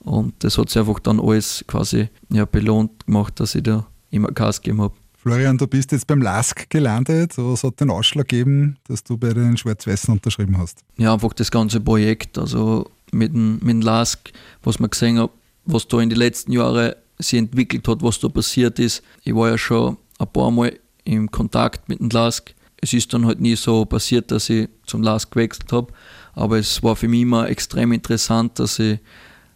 Und 0.00 0.34
das 0.40 0.58
hat 0.58 0.68
sich 0.68 0.80
einfach 0.80 0.98
dann 0.98 1.20
alles 1.20 1.64
quasi 1.68 2.08
ja, 2.30 2.44
belohnt 2.44 3.06
gemacht, 3.06 3.38
dass 3.38 3.54
ich 3.54 3.62
da 3.62 3.86
immer 4.10 4.28
Gas 4.28 4.60
gegeben 4.60 4.82
habe. 4.82 4.94
Florian, 5.16 5.56
du 5.56 5.68
bist 5.68 5.92
jetzt 5.92 6.08
beim 6.08 6.20
LASK 6.20 6.68
gelandet. 6.68 7.34
Was 7.36 7.62
hat 7.62 7.78
den 7.78 7.90
Ausschlag 7.90 8.26
gegeben, 8.26 8.76
dass 8.88 9.04
du 9.04 9.16
bei 9.16 9.32
den 9.32 9.56
Schwarz-Weißen 9.56 10.12
unterschrieben 10.12 10.58
hast? 10.58 10.80
Ja, 10.96 11.14
einfach 11.14 11.32
das 11.32 11.52
ganze 11.52 11.80
Projekt. 11.80 12.38
Also 12.38 12.90
mit 13.12 13.32
dem, 13.32 13.60
mit 13.60 13.68
dem 13.68 13.82
LASK, 13.82 14.32
was 14.64 14.80
man 14.80 14.90
gesehen 14.90 15.20
hat, 15.20 15.30
was 15.64 15.86
da 15.86 16.00
in 16.00 16.08
den 16.08 16.18
letzten 16.18 16.50
Jahren 16.50 16.94
sich 17.22 17.38
entwickelt 17.38 17.86
hat, 17.88 18.02
was 18.02 18.18
da 18.20 18.28
passiert 18.28 18.78
ist. 18.78 19.02
Ich 19.24 19.34
war 19.34 19.50
ja 19.50 19.58
schon 19.58 19.96
ein 20.18 20.32
paar 20.32 20.50
Mal 20.50 20.78
im 21.04 21.30
Kontakt 21.30 21.88
mit 21.88 22.00
dem 22.00 22.10
LASK. 22.10 22.54
Es 22.80 22.92
ist 22.92 23.12
dann 23.12 23.26
halt 23.26 23.40
nie 23.40 23.56
so 23.56 23.84
passiert, 23.84 24.30
dass 24.30 24.50
ich 24.50 24.68
zum 24.86 25.02
LASK 25.02 25.30
gewechselt 25.30 25.72
habe, 25.72 25.92
aber 26.34 26.58
es 26.58 26.82
war 26.82 26.96
für 26.96 27.08
mich 27.08 27.22
immer 27.22 27.48
extrem 27.48 27.92
interessant, 27.92 28.58
dass 28.58 28.78
ich 28.78 28.98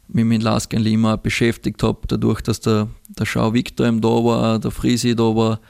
mich 0.08 0.24
mit 0.24 0.42
Lars 0.42 0.68
Lima 0.70 1.16
beschäftigt 1.16 1.82
habe, 1.82 1.98
dadurch, 2.06 2.40
dass 2.40 2.60
der, 2.60 2.88
der 3.08 3.26
Schau 3.26 3.52
Victor 3.52 3.90
da 3.90 4.08
war, 4.08 4.58
der 4.58 4.70
Frisi 4.70 5.16
da 5.16 5.24
war, 5.24 5.60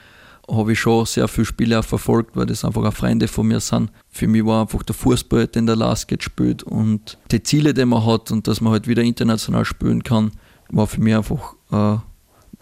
habe 0.48 0.72
ich 0.72 0.80
schon 0.80 1.06
sehr 1.06 1.26
viele 1.26 1.46
Spiele 1.46 1.78
auch 1.80 1.84
verfolgt, 1.84 2.36
weil 2.36 2.46
das 2.46 2.64
einfach 2.64 2.84
auch 2.84 2.92
Freunde 2.92 3.26
von 3.28 3.48
mir 3.48 3.60
sind. 3.60 3.90
Für 4.10 4.28
mich 4.28 4.44
war 4.44 4.62
einfach 4.62 4.82
der 4.82 4.94
Fußball, 4.94 5.48
den 5.48 5.66
der 5.66 5.76
Lars 5.76 6.06
jetzt 6.08 6.24
spielt 6.24 6.62
und 6.62 7.18
die 7.32 7.42
Ziele, 7.42 7.74
die 7.74 7.84
man 7.84 8.04
hat 8.04 8.30
und 8.30 8.46
dass 8.46 8.60
man 8.60 8.72
halt 8.72 8.86
wieder 8.86 9.02
international 9.02 9.64
spielen 9.64 10.04
kann, 10.04 10.32
war 10.68 10.86
für 10.86 11.00
mich 11.00 11.16
einfach 11.16 11.55
äh, 11.70 11.96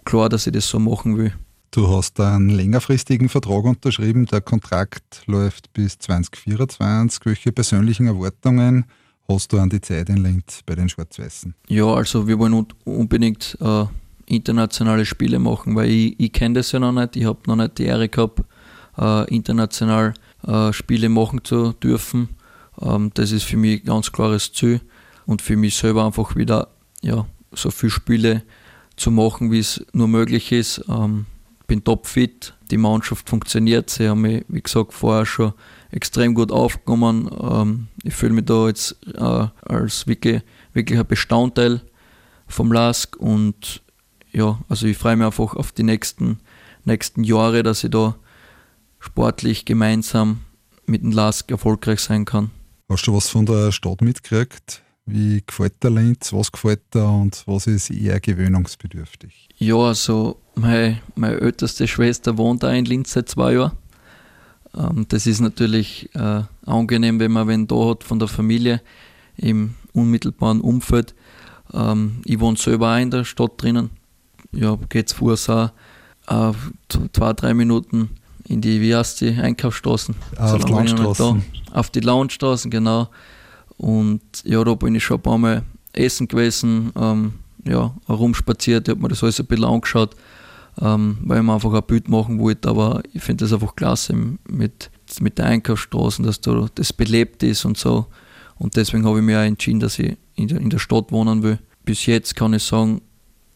klar, 0.04 0.28
dass 0.28 0.46
ich 0.46 0.52
das 0.52 0.68
so 0.68 0.78
machen 0.78 1.16
will. 1.16 1.32
Du 1.70 1.88
hast 1.88 2.20
einen 2.20 2.50
längerfristigen 2.50 3.28
Vertrag 3.28 3.64
unterschrieben, 3.64 4.26
der 4.26 4.40
Kontrakt 4.40 5.22
läuft 5.26 5.72
bis 5.72 5.98
2024. 5.98 7.26
Welche 7.26 7.50
persönlichen 7.50 8.06
Erwartungen 8.06 8.84
hast 9.28 9.52
du 9.52 9.58
an 9.58 9.70
die 9.70 9.80
Zeit 9.80 10.08
in 10.08 10.18
Linz 10.18 10.60
bei 10.64 10.76
den 10.76 10.88
Schwarz-Weißen? 10.88 11.54
Ja, 11.68 11.86
also 11.86 12.28
wir 12.28 12.38
wollen 12.38 12.66
unbedingt 12.84 13.58
äh, 13.60 13.86
internationale 14.26 15.04
Spiele 15.04 15.40
machen, 15.40 15.74
weil 15.74 15.90
ich, 15.90 16.20
ich 16.20 16.32
kenne 16.32 16.60
das 16.60 16.70
ja 16.70 16.78
noch 16.78 16.92
nicht. 16.92 17.16
Ich 17.16 17.24
habe 17.24 17.40
noch 17.46 17.56
nicht 17.56 17.78
die 17.78 17.86
Ehre 17.86 18.08
gehabt, 18.08 18.42
äh, 18.96 19.34
international 19.34 20.14
äh, 20.46 20.72
Spiele 20.72 21.08
machen 21.08 21.42
zu 21.42 21.72
dürfen. 21.72 22.28
Ähm, 22.80 23.10
das 23.14 23.32
ist 23.32 23.44
für 23.44 23.56
mich 23.56 23.82
ein 23.82 23.86
ganz 23.86 24.12
klares 24.12 24.52
Ziel 24.52 24.80
und 25.26 25.42
für 25.42 25.56
mich 25.56 25.74
selber 25.74 26.06
einfach 26.06 26.36
wieder 26.36 26.68
ja, 27.02 27.26
so 27.52 27.70
viele 27.70 27.90
Spiele 27.90 28.42
zu 28.96 29.10
machen, 29.10 29.50
wie 29.50 29.58
es 29.58 29.84
nur 29.92 30.08
möglich 30.08 30.52
ist. 30.52 30.84
Ähm, 30.88 31.26
bin 31.66 31.82
topfit, 31.82 32.54
die 32.70 32.76
Mannschaft 32.76 33.28
funktioniert. 33.28 33.90
Sie 33.90 34.08
haben 34.08 34.22
mich, 34.22 34.44
wie 34.48 34.62
gesagt, 34.62 34.92
vorher 34.92 35.26
schon 35.26 35.54
extrem 35.90 36.34
gut 36.34 36.52
aufgenommen. 36.52 37.30
Ähm, 37.40 37.88
ich 38.02 38.14
fühle 38.14 38.34
mich 38.34 38.44
da 38.44 38.68
jetzt 38.68 38.96
äh, 39.14 39.46
als 39.62 40.06
wirklich, 40.06 40.42
wirklich 40.72 40.98
ein 40.98 41.06
Bestandteil 41.06 41.80
vom 42.46 42.72
LASK 42.72 43.16
und 43.16 43.82
ja, 44.32 44.60
also 44.68 44.86
ich 44.86 44.98
freue 44.98 45.16
mich 45.16 45.26
einfach 45.26 45.54
auf 45.54 45.72
die 45.72 45.84
nächsten, 45.84 46.40
nächsten 46.84 47.24
Jahre, 47.24 47.62
dass 47.62 47.84
ich 47.84 47.90
da 47.90 48.16
sportlich 48.98 49.64
gemeinsam 49.64 50.40
mit 50.86 51.02
dem 51.02 51.12
LASK 51.12 51.50
erfolgreich 51.50 52.00
sein 52.00 52.24
kann. 52.24 52.50
Hast 52.88 53.06
du 53.06 53.14
was 53.14 53.28
von 53.28 53.46
der 53.46 53.72
Stadt 53.72 54.02
mitgekriegt? 54.02 54.83
Wie 55.06 55.42
gefällt 55.46 55.82
der 55.82 55.90
Linz? 55.90 56.32
Was 56.32 56.50
gefällt 56.50 56.94
dir 56.94 57.06
und 57.06 57.42
was 57.46 57.66
ist 57.66 57.90
eher 57.90 58.20
gewöhnungsbedürftig? 58.20 59.48
Ja, 59.58 59.76
also 59.76 60.38
meine, 60.54 61.00
meine 61.14 61.40
älteste 61.40 61.86
Schwester 61.86 62.38
wohnt 62.38 62.64
auch 62.64 62.72
in 62.72 62.86
Linz 62.86 63.12
seit 63.12 63.28
zwei 63.28 63.52
Jahren. 63.52 63.72
Ähm, 64.76 65.06
das 65.08 65.26
ist 65.26 65.40
natürlich 65.40 66.08
äh, 66.14 66.42
angenehm, 66.66 67.20
wenn 67.20 67.32
man 67.32 67.48
wen 67.48 67.66
da 67.66 67.90
hat 67.90 68.04
von 68.04 68.18
der 68.18 68.28
Familie 68.28 68.80
im 69.36 69.74
unmittelbaren 69.92 70.60
Umfeld. 70.60 71.14
Ähm, 71.72 72.22
ich 72.24 72.40
wohne 72.40 72.56
selber 72.56 72.94
auch 72.94 73.00
in 73.00 73.10
der 73.10 73.24
Stadt 73.24 73.52
drinnen. 73.58 73.90
Ja, 74.52 74.78
geht 74.88 75.10
zu 75.10 75.16
Fuß 75.16 75.48
auch 75.50 75.70
äh, 76.28 76.52
zwei, 77.12 77.32
drei 77.32 77.54
Minuten 77.54 78.10
in 78.46 78.60
die, 78.60 78.80
wie 78.80 78.94
heißt 78.94 79.20
die, 79.20 79.30
Einkaufsstraßen. 79.34 80.14
Auf 80.38 80.64
die 80.64 80.72
Landstraßen. 80.72 81.44
Auf 81.72 81.90
die 81.90 82.00
Landstraßen, 82.00 82.70
genau. 82.70 83.08
Und 83.76 84.22
ja, 84.44 84.62
da 84.64 84.74
bin 84.74 84.94
ich 84.94 85.04
schon 85.04 85.18
ein 85.18 85.22
paar 85.22 85.38
Mal 85.38 85.62
essen 85.92 86.28
gewesen, 86.28 86.92
ähm, 86.96 87.34
ja, 87.66 87.94
herumspaziert, 88.06 88.88
ich 88.88 88.92
habe 88.92 89.02
mir 89.02 89.08
das 89.08 89.22
alles 89.22 89.40
ein 89.40 89.46
bisschen 89.46 89.64
angeschaut 89.64 90.16
ähm, 90.80 91.18
weil 91.22 91.42
man 91.42 91.56
einfach 91.56 91.72
ein 91.72 91.82
Bild 91.86 92.08
machen 92.08 92.38
wollte. 92.38 92.68
Aber 92.68 93.02
ich 93.12 93.22
finde 93.22 93.44
das 93.44 93.52
einfach 93.52 93.76
klasse 93.76 94.14
mit, 94.48 94.90
mit 95.20 95.38
der 95.38 95.46
Einkaufsstraßen, 95.46 96.24
dass 96.24 96.40
da 96.40 96.68
das 96.74 96.92
belebt 96.92 97.42
ist 97.42 97.64
und 97.64 97.76
so. 97.76 98.06
Und 98.56 98.76
deswegen 98.76 99.06
habe 99.06 99.18
ich 99.18 99.24
mich 99.24 99.36
auch 99.36 99.40
entschieden, 99.40 99.80
dass 99.80 99.98
ich 99.98 100.16
in 100.36 100.48
der, 100.48 100.60
in 100.60 100.70
der 100.70 100.78
Stadt 100.78 101.12
wohnen 101.12 101.42
will. 101.42 101.58
Bis 101.84 102.06
jetzt 102.06 102.36
kann 102.36 102.54
ich 102.54 102.62
sagen, 102.62 103.02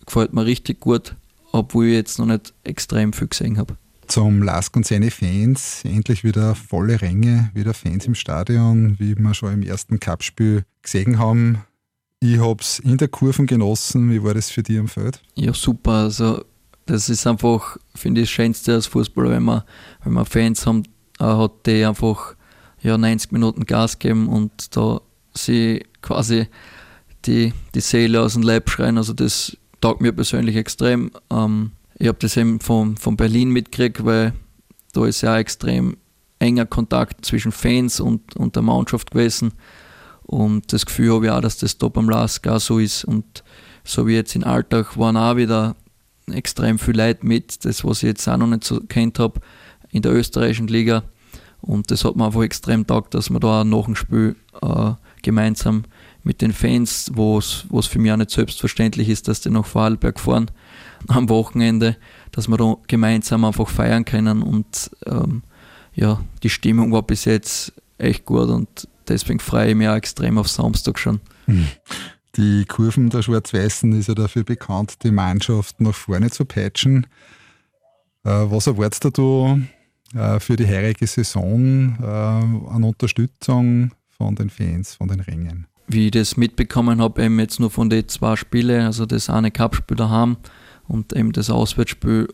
gefällt 0.05 0.33
mir 0.33 0.45
richtig 0.45 0.81
gut, 0.81 1.15
obwohl 1.53 1.87
ich 1.87 1.95
jetzt 1.95 2.19
noch 2.19 2.27
nicht 2.27 2.53
extrem 2.65 3.13
viel 3.13 3.29
gesehen 3.29 3.59
habe. 3.59 3.77
Zum 4.09 4.43
Lask 4.43 4.75
und 4.75 4.87
seine 4.87 5.11
Fans, 5.11 5.85
endlich 5.85 6.25
wieder 6.25 6.55
volle 6.55 7.01
Ränge, 7.01 7.51
wieder 7.53 7.75
Fans 7.75 8.07
im 8.07 8.15
Stadion, 8.15 8.99
wie 8.99 9.15
wir 9.15 9.35
schon 9.35 9.53
im 9.53 9.63
ersten 9.63 10.01
Cup-Spiel 10.01 10.65
gesehen 10.83 11.19
haben. 11.19 11.63
Ich 12.21 12.39
habe 12.39 12.61
es 12.61 12.79
in 12.79 12.97
der 12.97 13.09
Kurven 13.09 13.47
genossen. 13.47 14.11
Wie 14.11 14.23
war 14.23 14.33
das 14.33 14.51
für 14.51 14.63
dich 14.63 14.79
am 14.79 14.89
Feld? 14.89 15.21
Ja, 15.35 15.53
super. 15.53 15.93
Also 15.93 16.43
das 16.87 17.11
ist 17.11 17.27
einfach, 17.27 17.77
finde 17.95 18.23
ich, 18.23 18.29
das 18.29 18.33
Schönste 18.33 18.73
als 18.73 18.87
Fußballer, 18.87 19.31
wenn 19.31 19.43
man, 19.43 19.63
wenn 20.03 20.15
man 20.15 20.25
Fans 20.25 20.67
haben, 20.67 20.85
äh, 21.21 21.25
hat, 21.25 21.67
die 21.67 21.85
einfach 21.85 22.35
ja, 22.81 22.97
90 22.97 23.31
Minuten 23.33 23.67
Gas 23.67 23.99
geben 23.99 24.29
und 24.29 24.75
da 24.75 25.01
sie 25.35 25.85
quasi 26.01 26.47
die, 27.27 27.53
die 27.75 27.81
Seele 27.81 28.23
aus 28.23 28.33
dem 28.33 28.43
Leib 28.43 28.71
schreien. 28.71 28.97
Also 28.97 29.13
das 29.13 29.57
taugt 29.83 30.01
mir 30.01 30.13
persönlich 30.13 30.57
extrem. 30.57 31.11
Ähm, 31.31 31.73
ich 31.99 32.09
habe 32.09 32.19
das 32.21 32.37
eben 32.37 32.61
von, 32.61 32.97
von 32.97 33.17
Berlin 33.17 33.51
mitgekriegt, 33.51 34.05
weil 34.05 34.33
da 34.93 35.07
ist 35.07 35.23
ja 35.23 35.39
extrem 35.39 35.97
enger 36.39 36.67
Kontakt 36.67 37.25
zwischen 37.25 37.53
Fans 37.53 38.01
und, 38.01 38.37
und 38.37 38.55
der 38.55 38.63
Mannschaft 38.63 39.11
gewesen. 39.11 39.53
Und 40.23 40.73
das 40.73 40.87
Gefühl 40.87 41.15
habe 41.15 41.27
ich 41.27 41.33
auch, 41.33 41.41
dass 41.41 41.59
das 41.59 41.79
da 41.79 41.89
beim 41.89 42.09
LASK 42.09 42.47
auch 42.49 42.61
so 42.61 42.79
ist. 42.79 43.05
Und 43.05 43.43
so 43.83 44.07
wie 44.07 44.15
jetzt 44.15 44.37
in 44.37 44.45
Alltag 44.45 44.97
waren 44.97 45.17
auch 45.17 45.37
wieder 45.37 45.75
extrem 46.31 46.79
viel 46.79 46.97
Leute 46.97 47.27
mit, 47.27 47.65
das 47.65 47.85
was 47.85 48.03
ich 48.03 48.09
jetzt 48.09 48.29
auch 48.29 48.37
noch 48.37 48.47
nicht 48.47 48.65
so 48.65 48.81
kennt 48.81 49.19
habe 49.19 49.41
in 49.91 50.03
der 50.03 50.13
österreichischen 50.13 50.69
Liga. 50.69 51.03
Und 51.61 51.91
das 51.91 52.05
hat 52.05 52.15
mir 52.15 52.27
einfach 52.27 52.43
extrem 52.43 52.87
taugt, 52.87 53.15
dass 53.15 53.31
wir 53.31 53.41
da 53.41 53.65
nach 53.65 53.87
dem 53.87 53.97
Spiel 53.97 54.37
äh, 54.63 54.93
gemeinsam 55.23 55.85
mit 56.23 56.43
den 56.43 56.53
Fans, 56.53 57.11
was 57.15 57.87
für 57.87 57.99
mich 57.99 58.13
auch 58.13 58.17
nicht 58.17 58.31
selbstverständlich 58.31 59.09
ist, 59.09 59.27
dass 59.27 59.41
die 59.41 59.51
nach 59.51 59.67
Vorarlberg 59.67 60.21
fahren 60.21 60.51
am 61.07 61.29
Wochenende, 61.29 61.97
dass 62.33 62.49
wir 62.49 62.57
da 62.57 62.77
gemeinsam 62.87 63.45
einfach 63.45 63.69
feiern 63.69 64.05
können. 64.05 64.43
Und 64.43 64.91
ähm, 65.07 65.43
ja, 65.95 66.21
die 66.43 66.51
Stimmung 66.51 66.93
war 66.93 67.03
bis 67.03 67.25
jetzt 67.25 67.73
echt 67.99 68.25
gut 68.25 68.49
und 68.49 68.89
deswegen 69.09 69.41
freue 69.41 69.71
ich 69.71 69.75
mich 69.75 69.89
auch 69.89 69.97
extrem 69.97 70.39
auf 70.39 70.49
Samstag 70.49 70.99
schon. 70.99 71.21
Mhm. 71.47 71.69
Die 72.37 72.65
Kurven 72.67 73.11
der 73.11 73.23
Schwarz-Weißen 73.23 73.93
ist 73.99 74.09
ja 74.09 74.15
dafür 74.15 74.45
bekannt, 74.45 75.03
die 75.03 75.11
Mannschaft 75.11 75.81
nach 75.81 75.95
vorne 75.95 76.31
zu 76.31 76.45
patchen. 76.45 77.07
Äh, 78.25 78.31
was 78.31 78.67
erwartest 78.67 79.19
du 79.19 79.61
äh, 80.15 80.39
für 80.39 80.57
die 80.57 80.67
heurige 80.67 81.07
Saison 81.07 81.97
äh, 82.01 82.05
an 82.05 82.85
Unterstützung 82.85 83.93
von 84.09 84.37
den 84.37 84.51
Fans, 84.51 84.95
von 84.95 85.09
den 85.09 85.21
Rängen? 85.21 85.67
Wie 85.89 86.07
ich 86.07 86.11
das 86.13 86.37
mitbekommen 86.37 87.01
habe, 87.01 87.25
eben 87.25 87.41
jetzt 87.41 87.59
nur 87.59 87.71
von 87.71 87.91
den 87.91 88.07
zwei 88.09 88.37
Spielen, 88.37 88.83
also 88.83 89.07
das 89.07 89.31
eine 89.31 89.51
Cup-Spiel 89.51 89.97
daheim 89.97 90.37
und 90.89 91.13
eben 91.15 91.33
das 91.33 91.51
Auswärtsspiel, 91.51 92.29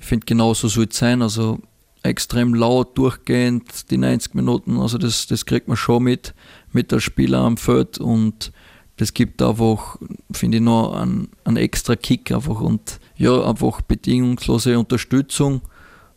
ich 0.00 0.06
finde 0.06 0.26
genauso 0.26 0.68
soll 0.68 0.88
es 0.90 0.98
sein. 0.98 1.22
Also 1.22 1.60
extrem 2.04 2.54
laut 2.54 2.98
durchgehend, 2.98 3.90
die 3.90 3.96
90 3.96 4.34
Minuten, 4.34 4.78
also 4.78 4.98
das, 4.98 5.26
das 5.26 5.46
kriegt 5.46 5.68
man 5.68 5.76
schon 5.76 6.02
mit, 6.02 6.34
mit 6.72 6.92
der 6.92 7.00
Spieler 7.00 7.38
am 7.38 7.56
Feld 7.56 7.98
und 7.98 8.52
das 8.96 9.14
gibt 9.14 9.42
einfach, 9.42 9.98
finde 10.30 10.58
ich, 10.58 10.62
noch 10.62 10.94
einen, 10.94 11.30
einen 11.44 11.56
extra 11.56 11.96
Kick 11.96 12.30
einfach 12.30 12.60
und 12.60 13.00
ja, 13.16 13.42
einfach 13.44 13.80
bedingungslose 13.80 14.78
Unterstützung. 14.78 15.62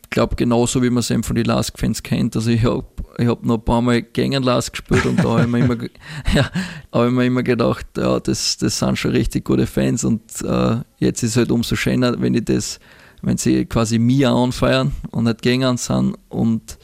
Ich 0.08 0.10
glaube, 0.10 0.36
genauso 0.36 0.82
wie 0.82 0.90
man 0.90 1.00
es 1.00 1.10
eben 1.10 1.22
von 1.22 1.36
den 1.36 1.44
Lask-Fans 1.44 2.02
kennt. 2.02 2.34
Also 2.34 2.50
ich 2.50 2.64
habe 2.64 2.84
ich 3.18 3.26
hab 3.26 3.44
noch 3.44 3.56
ein 3.58 3.64
paar 3.64 3.82
Mal 3.82 4.02
gegen 4.02 4.42
Lask 4.42 4.72
gespielt 4.72 5.04
und 5.04 5.18
da 5.18 5.24
habe 5.24 5.42
ich, 5.42 5.48
mir 5.48 5.58
immer, 5.58 5.76
ja, 6.34 6.50
hab 6.92 7.06
ich 7.06 7.12
mir 7.12 7.26
immer 7.26 7.42
gedacht, 7.42 7.86
ja, 7.96 8.18
das, 8.18 8.56
das 8.56 8.78
sind 8.78 8.98
schon 8.98 9.10
richtig 9.10 9.44
gute 9.44 9.66
Fans 9.66 10.04
und 10.04 10.22
äh, 10.42 10.76
jetzt 10.98 11.22
ist 11.22 11.30
es 11.30 11.36
halt 11.36 11.50
umso 11.50 11.76
schöner, 11.76 12.20
wenn 12.20 12.34
ich 12.34 12.44
das, 12.44 12.80
wenn 13.22 13.36
sie 13.36 13.66
quasi 13.66 13.98
mir 13.98 14.30
anfeiern 14.30 14.92
und 15.10 15.24
nicht 15.24 15.42
gegen 15.42 15.64
uns 15.64 15.86
sind 15.86 16.16
und 16.28 16.78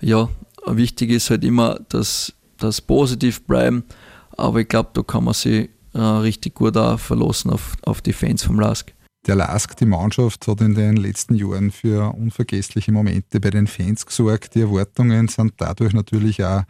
ja, 0.00 0.28
wichtig 0.66 1.10
ist 1.10 1.30
halt 1.30 1.44
immer, 1.44 1.80
dass 1.88 2.32
das 2.58 2.80
positiv 2.80 3.42
bleiben 3.46 3.84
aber 4.40 4.60
ich 4.60 4.68
glaube, 4.68 4.90
da 4.94 5.02
kann 5.02 5.24
man 5.24 5.34
sich 5.34 5.68
äh, 5.92 5.98
richtig 5.98 6.54
gut 6.54 6.76
auch 6.76 6.98
verlassen 6.98 7.50
auf, 7.50 7.76
auf 7.82 8.00
die 8.00 8.12
Fans 8.12 8.42
vom 8.42 8.58
LASK. 8.58 8.94
Der 9.26 9.36
LASK, 9.36 9.76
die 9.76 9.86
Mannschaft, 9.86 10.48
hat 10.48 10.62
in 10.62 10.74
den 10.74 10.96
letzten 10.96 11.34
Jahren 11.34 11.70
für 11.70 12.14
unvergessliche 12.14 12.90
Momente 12.90 13.38
bei 13.38 13.50
den 13.50 13.66
Fans 13.66 14.06
gesorgt. 14.06 14.54
Die 14.54 14.62
Erwartungen 14.62 15.28
sind 15.28 15.54
dadurch 15.58 15.92
natürlich 15.92 16.42
auch 16.42 16.62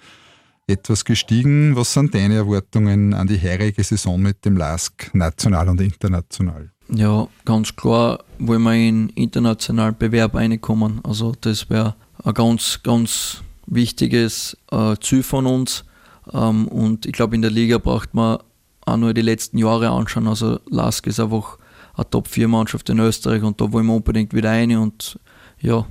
etwas 0.66 1.04
gestiegen. 1.04 1.76
Was 1.76 1.92
sind 1.92 2.14
deine 2.14 2.34
Erwartungen 2.34 3.14
an 3.14 3.28
die 3.28 3.40
heurige 3.40 3.84
Saison 3.84 4.20
mit 4.20 4.44
dem 4.44 4.56
LASK, 4.56 5.14
national 5.14 5.68
und 5.68 5.80
international? 5.80 6.70
Ja, 6.88 7.28
ganz 7.44 7.76
klar 7.76 8.24
wollen 8.38 8.62
wir 8.62 8.74
in 8.74 9.10
internationalen 9.10 9.96
Bewerb 9.96 10.34
reinkommen. 10.34 11.00
Also 11.04 11.34
das 11.40 11.70
wäre 11.70 11.94
ein 12.24 12.34
ganz, 12.34 12.80
ganz 12.82 13.42
wichtiges 13.66 14.56
äh, 14.72 14.96
Ziel 15.00 15.22
von 15.22 15.46
uns. 15.46 15.84
Ähm, 16.32 16.66
und 16.66 17.06
ich 17.06 17.12
glaube, 17.12 17.36
in 17.36 17.42
der 17.42 17.50
Liga 17.52 17.78
braucht 17.78 18.12
man 18.14 18.38
auch 18.86 18.96
nur 18.96 19.14
die 19.14 19.22
letzten 19.22 19.58
Jahre 19.58 19.90
anschauen. 19.90 20.26
Also 20.26 20.58
Lask 20.68 21.06
ist 21.06 21.20
einfach 21.20 21.58
eine 22.00 22.10
Top-4-Mannschaft 22.10 22.88
in 22.88 22.98
Österreich 22.98 23.42
und 23.42 23.60
da 23.60 23.72
wollen 23.72 23.86
wir 23.86 23.94
unbedingt 23.94 24.34
wieder 24.34 24.50
rein 24.50 24.76
und 24.76 25.18
ja, 25.60 25.86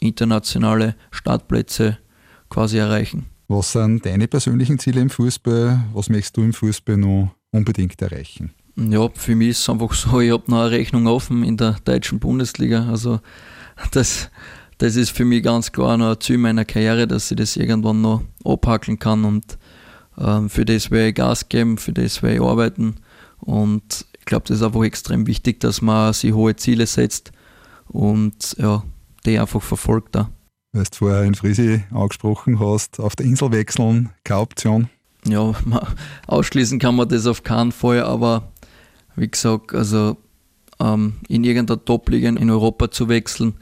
internationale 0.00 0.96
Startplätze 1.10 1.98
quasi 2.48 2.78
erreichen. 2.78 3.26
Was 3.48 3.72
sind 3.72 4.04
deine 4.04 4.28
persönlichen 4.28 4.78
Ziele 4.78 5.00
im 5.00 5.10
Fußball? 5.10 5.84
Was 5.92 6.08
möchtest 6.08 6.36
du 6.36 6.42
im 6.42 6.52
Fußball 6.52 6.96
noch 6.96 7.34
unbedingt 7.50 8.00
erreichen? 8.00 8.52
Ja, 8.76 9.08
für 9.14 9.36
mich 9.36 9.50
ist 9.50 9.60
es 9.60 9.68
einfach 9.68 9.92
so, 9.92 10.20
ich 10.20 10.32
habe 10.32 10.50
noch 10.50 10.62
eine 10.62 10.70
Rechnung 10.70 11.06
offen 11.06 11.44
in 11.44 11.56
der 11.56 11.76
deutschen 11.84 12.18
Bundesliga. 12.18 12.88
Also 12.88 13.20
das, 13.90 14.30
das 14.78 14.96
ist 14.96 15.10
für 15.10 15.24
mich 15.24 15.42
ganz 15.42 15.70
klar 15.70 15.96
noch 15.96 16.12
ein 16.12 16.20
Ziel 16.20 16.38
meiner 16.38 16.64
Karriere, 16.64 17.06
dass 17.06 17.30
ich 17.30 17.36
das 17.36 17.56
irgendwann 17.56 18.00
noch 18.00 18.22
abhackeln 18.44 18.98
kann 18.98 19.24
und 19.24 19.58
ähm, 20.18 20.48
für 20.48 20.64
das 20.64 20.90
werde 20.90 21.08
ich 21.08 21.14
Gas 21.14 21.48
geben, 21.48 21.78
für 21.78 21.92
das 21.92 22.22
werde 22.22 22.36
ich 22.36 22.42
arbeiten. 22.42 22.96
Und 23.38 24.06
ich 24.22 24.26
glaube, 24.26 24.44
das 24.46 24.58
ist 24.58 24.62
einfach 24.62 24.84
extrem 24.84 25.26
wichtig, 25.26 25.58
dass 25.58 25.82
man 25.82 26.12
sich 26.12 26.32
hohe 26.32 26.54
Ziele 26.54 26.86
setzt 26.86 27.32
und 27.88 28.54
ja, 28.56 28.84
die 29.26 29.36
einfach 29.36 29.60
verfolgt. 29.60 30.14
Da. 30.14 30.30
Weil 30.72 30.84
du 30.84 30.96
vorher 30.96 31.24
in 31.24 31.34
Frisi 31.34 31.82
angesprochen 31.90 32.60
hast, 32.60 33.00
auf 33.00 33.16
der 33.16 33.26
Insel 33.26 33.50
wechseln, 33.50 34.10
keine 34.22 34.40
Option. 34.40 34.88
Ja, 35.26 35.52
ausschließen 36.28 36.78
kann 36.78 36.94
man 36.94 37.08
das 37.08 37.26
auf 37.26 37.42
keinen 37.42 37.72
Fall, 37.72 38.04
aber 38.04 38.52
wie 39.16 39.28
gesagt, 39.28 39.74
also 39.74 40.16
ähm, 40.78 41.14
in 41.26 41.42
irgendeiner 41.42 41.84
Top-Liga 41.84 42.28
in 42.28 42.48
Europa 42.48 42.92
zu 42.92 43.08
wechseln, 43.08 43.54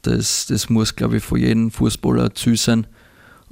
das, 0.00 0.46
das 0.46 0.70
muss, 0.70 0.96
glaube 0.96 1.18
ich, 1.18 1.24
für 1.24 1.38
jeden 1.38 1.70
Fußballer 1.70 2.34
zu 2.34 2.56
sein, 2.56 2.86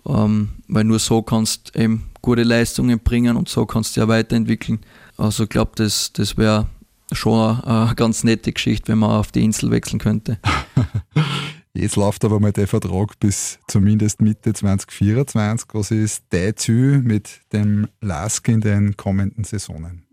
ähm, 0.07 0.49
weil 0.67 0.85
nur 0.85 0.99
so 0.99 1.21
kannst 1.21 1.75
du 1.75 1.81
eben 1.81 2.11
gute 2.23 2.43
Leistungen 2.43 3.01
bringen 3.01 3.37
und 3.37 3.51
so 3.51 3.67
kannst 3.67 3.97
du 3.97 4.01
ja 4.01 4.09
weiterentwickeln. 4.09 4.81
Also 5.19 5.43
ich 5.43 5.49
glaube, 5.51 5.73
das, 5.75 6.13
das 6.13 6.37
wäre 6.37 6.67
schon 7.13 7.61
eine, 7.63 7.95
ganz 7.97 8.25
nette 8.25 8.53
Geschichte, 8.53 8.89
wenn 8.89 8.99
man 8.99 9.11
auf 9.11 9.33
die 9.33 9.45
Insel 9.45 9.71
wechseln 9.71 9.99
könnte. 9.99 10.39
Jetzt 11.75 11.97
läuft 11.97 12.25
aber 12.25 12.41
mal 12.41 12.53
der 12.53 12.67
Vertrag 12.67 13.19
bis 13.21 13.59
zumindest 13.69 14.21
Mitte 14.21 14.53
2024. 14.53 15.69
Was 15.73 15.91
ist 15.91 16.25
dein 16.31 16.57
Ziel 16.57 17.03
mit 17.03 17.41
dem 17.53 17.89
LASK 18.01 18.49
in 18.49 18.61
den 18.61 18.97
kommenden 18.97 19.45
Saisonen? 19.45 20.05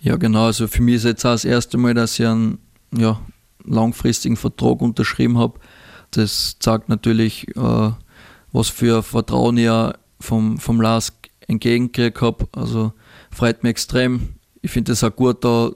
Ja, 0.00 0.16
genau. 0.16 0.46
Also 0.46 0.68
für 0.68 0.82
mich 0.82 0.96
ist 0.96 1.04
jetzt 1.04 1.24
auch 1.24 1.32
das 1.32 1.44
erste 1.44 1.78
Mal, 1.78 1.94
dass 1.94 2.18
ich 2.18 2.26
einen 2.26 2.58
ja, 2.94 3.20
langfristigen 3.64 4.36
Vertrag 4.36 4.80
unterschrieben 4.82 5.38
habe. 5.38 5.58
Das 6.10 6.56
zeigt 6.58 6.88
natürlich, 6.88 7.48
äh, 7.56 7.90
was 8.52 8.68
für 8.68 9.02
Vertrauen 9.02 9.56
ich 9.56 9.70
vom, 10.20 10.58
vom 10.58 10.80
LASK 10.80 11.30
entgegengekriegt 11.48 12.20
habe. 12.20 12.48
Also 12.52 12.92
freut 13.34 13.62
mich 13.62 13.70
extrem. 13.70 14.34
Ich 14.62 14.70
finde 14.70 14.92
es 14.92 15.04
auch 15.04 15.14
gut, 15.14 15.44
da 15.44 15.70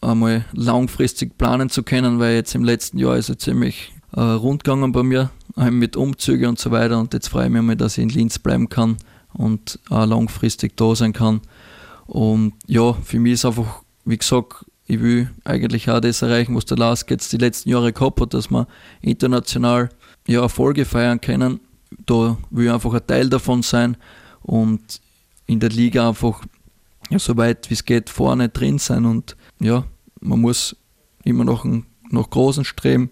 einmal 0.00 0.44
langfristig 0.52 1.38
planen 1.38 1.70
zu 1.70 1.82
können, 1.82 2.18
weil 2.18 2.34
jetzt 2.34 2.54
im 2.54 2.64
letzten 2.64 2.98
Jahr 2.98 3.16
ist 3.16 3.30
es 3.30 3.38
ziemlich 3.38 3.92
äh, 4.12 4.20
rund 4.20 4.64
gegangen 4.64 4.92
bei 4.92 5.02
mir, 5.02 5.30
mit 5.56 5.96
Umzügen 5.96 6.48
und 6.48 6.58
so 6.58 6.70
weiter. 6.70 6.98
Und 6.98 7.14
jetzt 7.14 7.28
freue 7.28 7.46
ich 7.46 7.52
mich 7.52 7.62
mal, 7.62 7.76
dass 7.76 7.96
ich 7.96 8.02
in 8.02 8.10
Linz 8.10 8.38
bleiben 8.38 8.68
kann 8.68 8.96
und 9.32 9.78
auch 9.88 10.06
langfristig 10.06 10.76
da 10.76 10.94
sein 10.94 11.12
kann. 11.12 11.40
Und 12.06 12.54
ja, 12.66 12.92
für 12.92 13.18
mich 13.18 13.34
ist 13.34 13.44
einfach, 13.44 13.82
wie 14.04 14.18
gesagt, 14.18 14.66
ich 14.86 15.00
will 15.00 15.30
eigentlich 15.44 15.88
auch 15.90 16.00
das 16.00 16.20
erreichen, 16.20 16.54
was 16.54 16.66
der 16.66 16.76
Lars 16.76 17.06
jetzt 17.08 17.32
die 17.32 17.38
letzten 17.38 17.70
Jahre 17.70 17.92
gehabt 17.92 18.20
hat, 18.20 18.34
dass 18.34 18.50
wir 18.50 18.66
international 19.00 19.88
ja, 20.26 20.42
Erfolge 20.42 20.84
feiern 20.84 21.20
können 21.20 21.60
da 22.06 22.36
will 22.50 22.66
ich 22.66 22.72
einfach 22.72 22.94
ein 22.94 23.06
Teil 23.06 23.28
davon 23.28 23.62
sein 23.62 23.96
und 24.42 25.00
in 25.46 25.60
der 25.60 25.70
Liga 25.70 26.08
einfach 26.08 26.42
ja, 27.14 27.20
so 27.20 27.36
weit 27.36 27.70
wie 27.70 27.74
es 27.74 27.84
geht 27.84 28.10
vorne 28.10 28.48
drin 28.48 28.78
sein 28.78 29.04
und 29.04 29.36
ja, 29.60 29.84
man 30.20 30.40
muss 30.40 30.76
immer 31.22 31.44
noch 31.44 31.64
nach 31.64 32.30
großen 32.30 32.64
streben. 32.64 33.10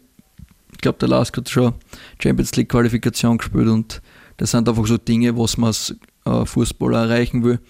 Ich 0.72 0.78
glaube, 0.78 0.98
der 0.98 1.08
Lask 1.08 1.36
hat 1.36 1.48
schon 1.48 1.74
Champions 2.20 2.56
League 2.56 2.68
Qualifikation 2.68 3.38
gespielt 3.38 3.68
und 3.68 4.02
das 4.38 4.50
sind 4.50 4.68
einfach 4.68 4.86
so 4.86 4.98
Dinge, 4.98 5.38
was 5.38 5.56
man 5.56 5.68
als 5.68 5.94
äh, 6.24 6.44
Fußballer 6.44 7.04
erreichen 7.04 7.44
will. 7.44 7.60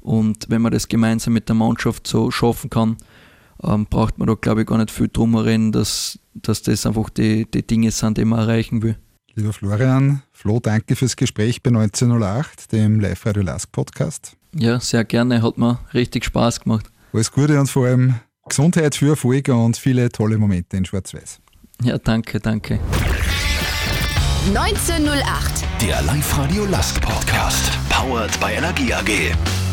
Und 0.00 0.46
wenn 0.48 0.62
man 0.62 0.72
das 0.72 0.88
gemeinsam 0.88 1.34
mit 1.34 1.48
der 1.48 1.56
Mannschaft 1.56 2.06
so 2.06 2.30
schaffen 2.30 2.70
kann, 2.70 2.96
ähm, 3.62 3.84
braucht 3.84 4.16
man 4.16 4.26
da, 4.26 4.34
glaube 4.34 4.62
ich, 4.62 4.66
gar 4.66 4.78
nicht 4.78 4.90
viel 4.90 5.08
drum 5.12 5.34
reden, 5.34 5.70
dass, 5.70 6.18
dass 6.32 6.62
das 6.62 6.86
einfach 6.86 7.10
die, 7.10 7.44
die 7.50 7.66
Dinge 7.66 7.90
sind, 7.90 8.16
die 8.16 8.24
man 8.24 8.38
erreichen 8.38 8.82
will. 8.82 8.96
Lieber 9.34 9.52
Florian, 9.52 10.22
Flo, 10.32 10.60
danke 10.60 10.96
fürs 10.96 11.16
Gespräch 11.16 11.62
bei 11.62 11.68
1908, 11.68 12.72
dem 12.72 13.00
Live-Radio 13.00 13.42
Lask 13.42 13.70
Podcast. 13.70 14.36
Ja, 14.56 14.80
sehr 14.80 15.04
gerne, 15.04 15.42
hat 15.42 15.58
mir 15.58 15.78
richtig 15.92 16.24
Spaß 16.24 16.60
gemacht. 16.60 16.86
Alles 17.12 17.30
Gute 17.30 17.58
und 17.58 17.68
vor 17.68 17.86
allem 17.86 18.14
Gesundheit 18.48 18.94
für 18.94 19.10
Erfolge 19.10 19.54
und 19.54 19.76
viele 19.76 20.08
tolle 20.10 20.38
Momente 20.38 20.76
in 20.76 20.84
Schwarz-Weiß. 20.84 21.40
Ja, 21.82 21.98
danke, 21.98 22.40
danke. 22.40 22.78
1908, 24.48 25.64
der 25.80 26.02
Live-Radio 26.02 26.66
Lask 26.66 27.00
Podcast, 27.00 27.72
powered 27.88 28.38
by 28.40 28.52
Energie 28.52 28.92
AG. 28.92 29.63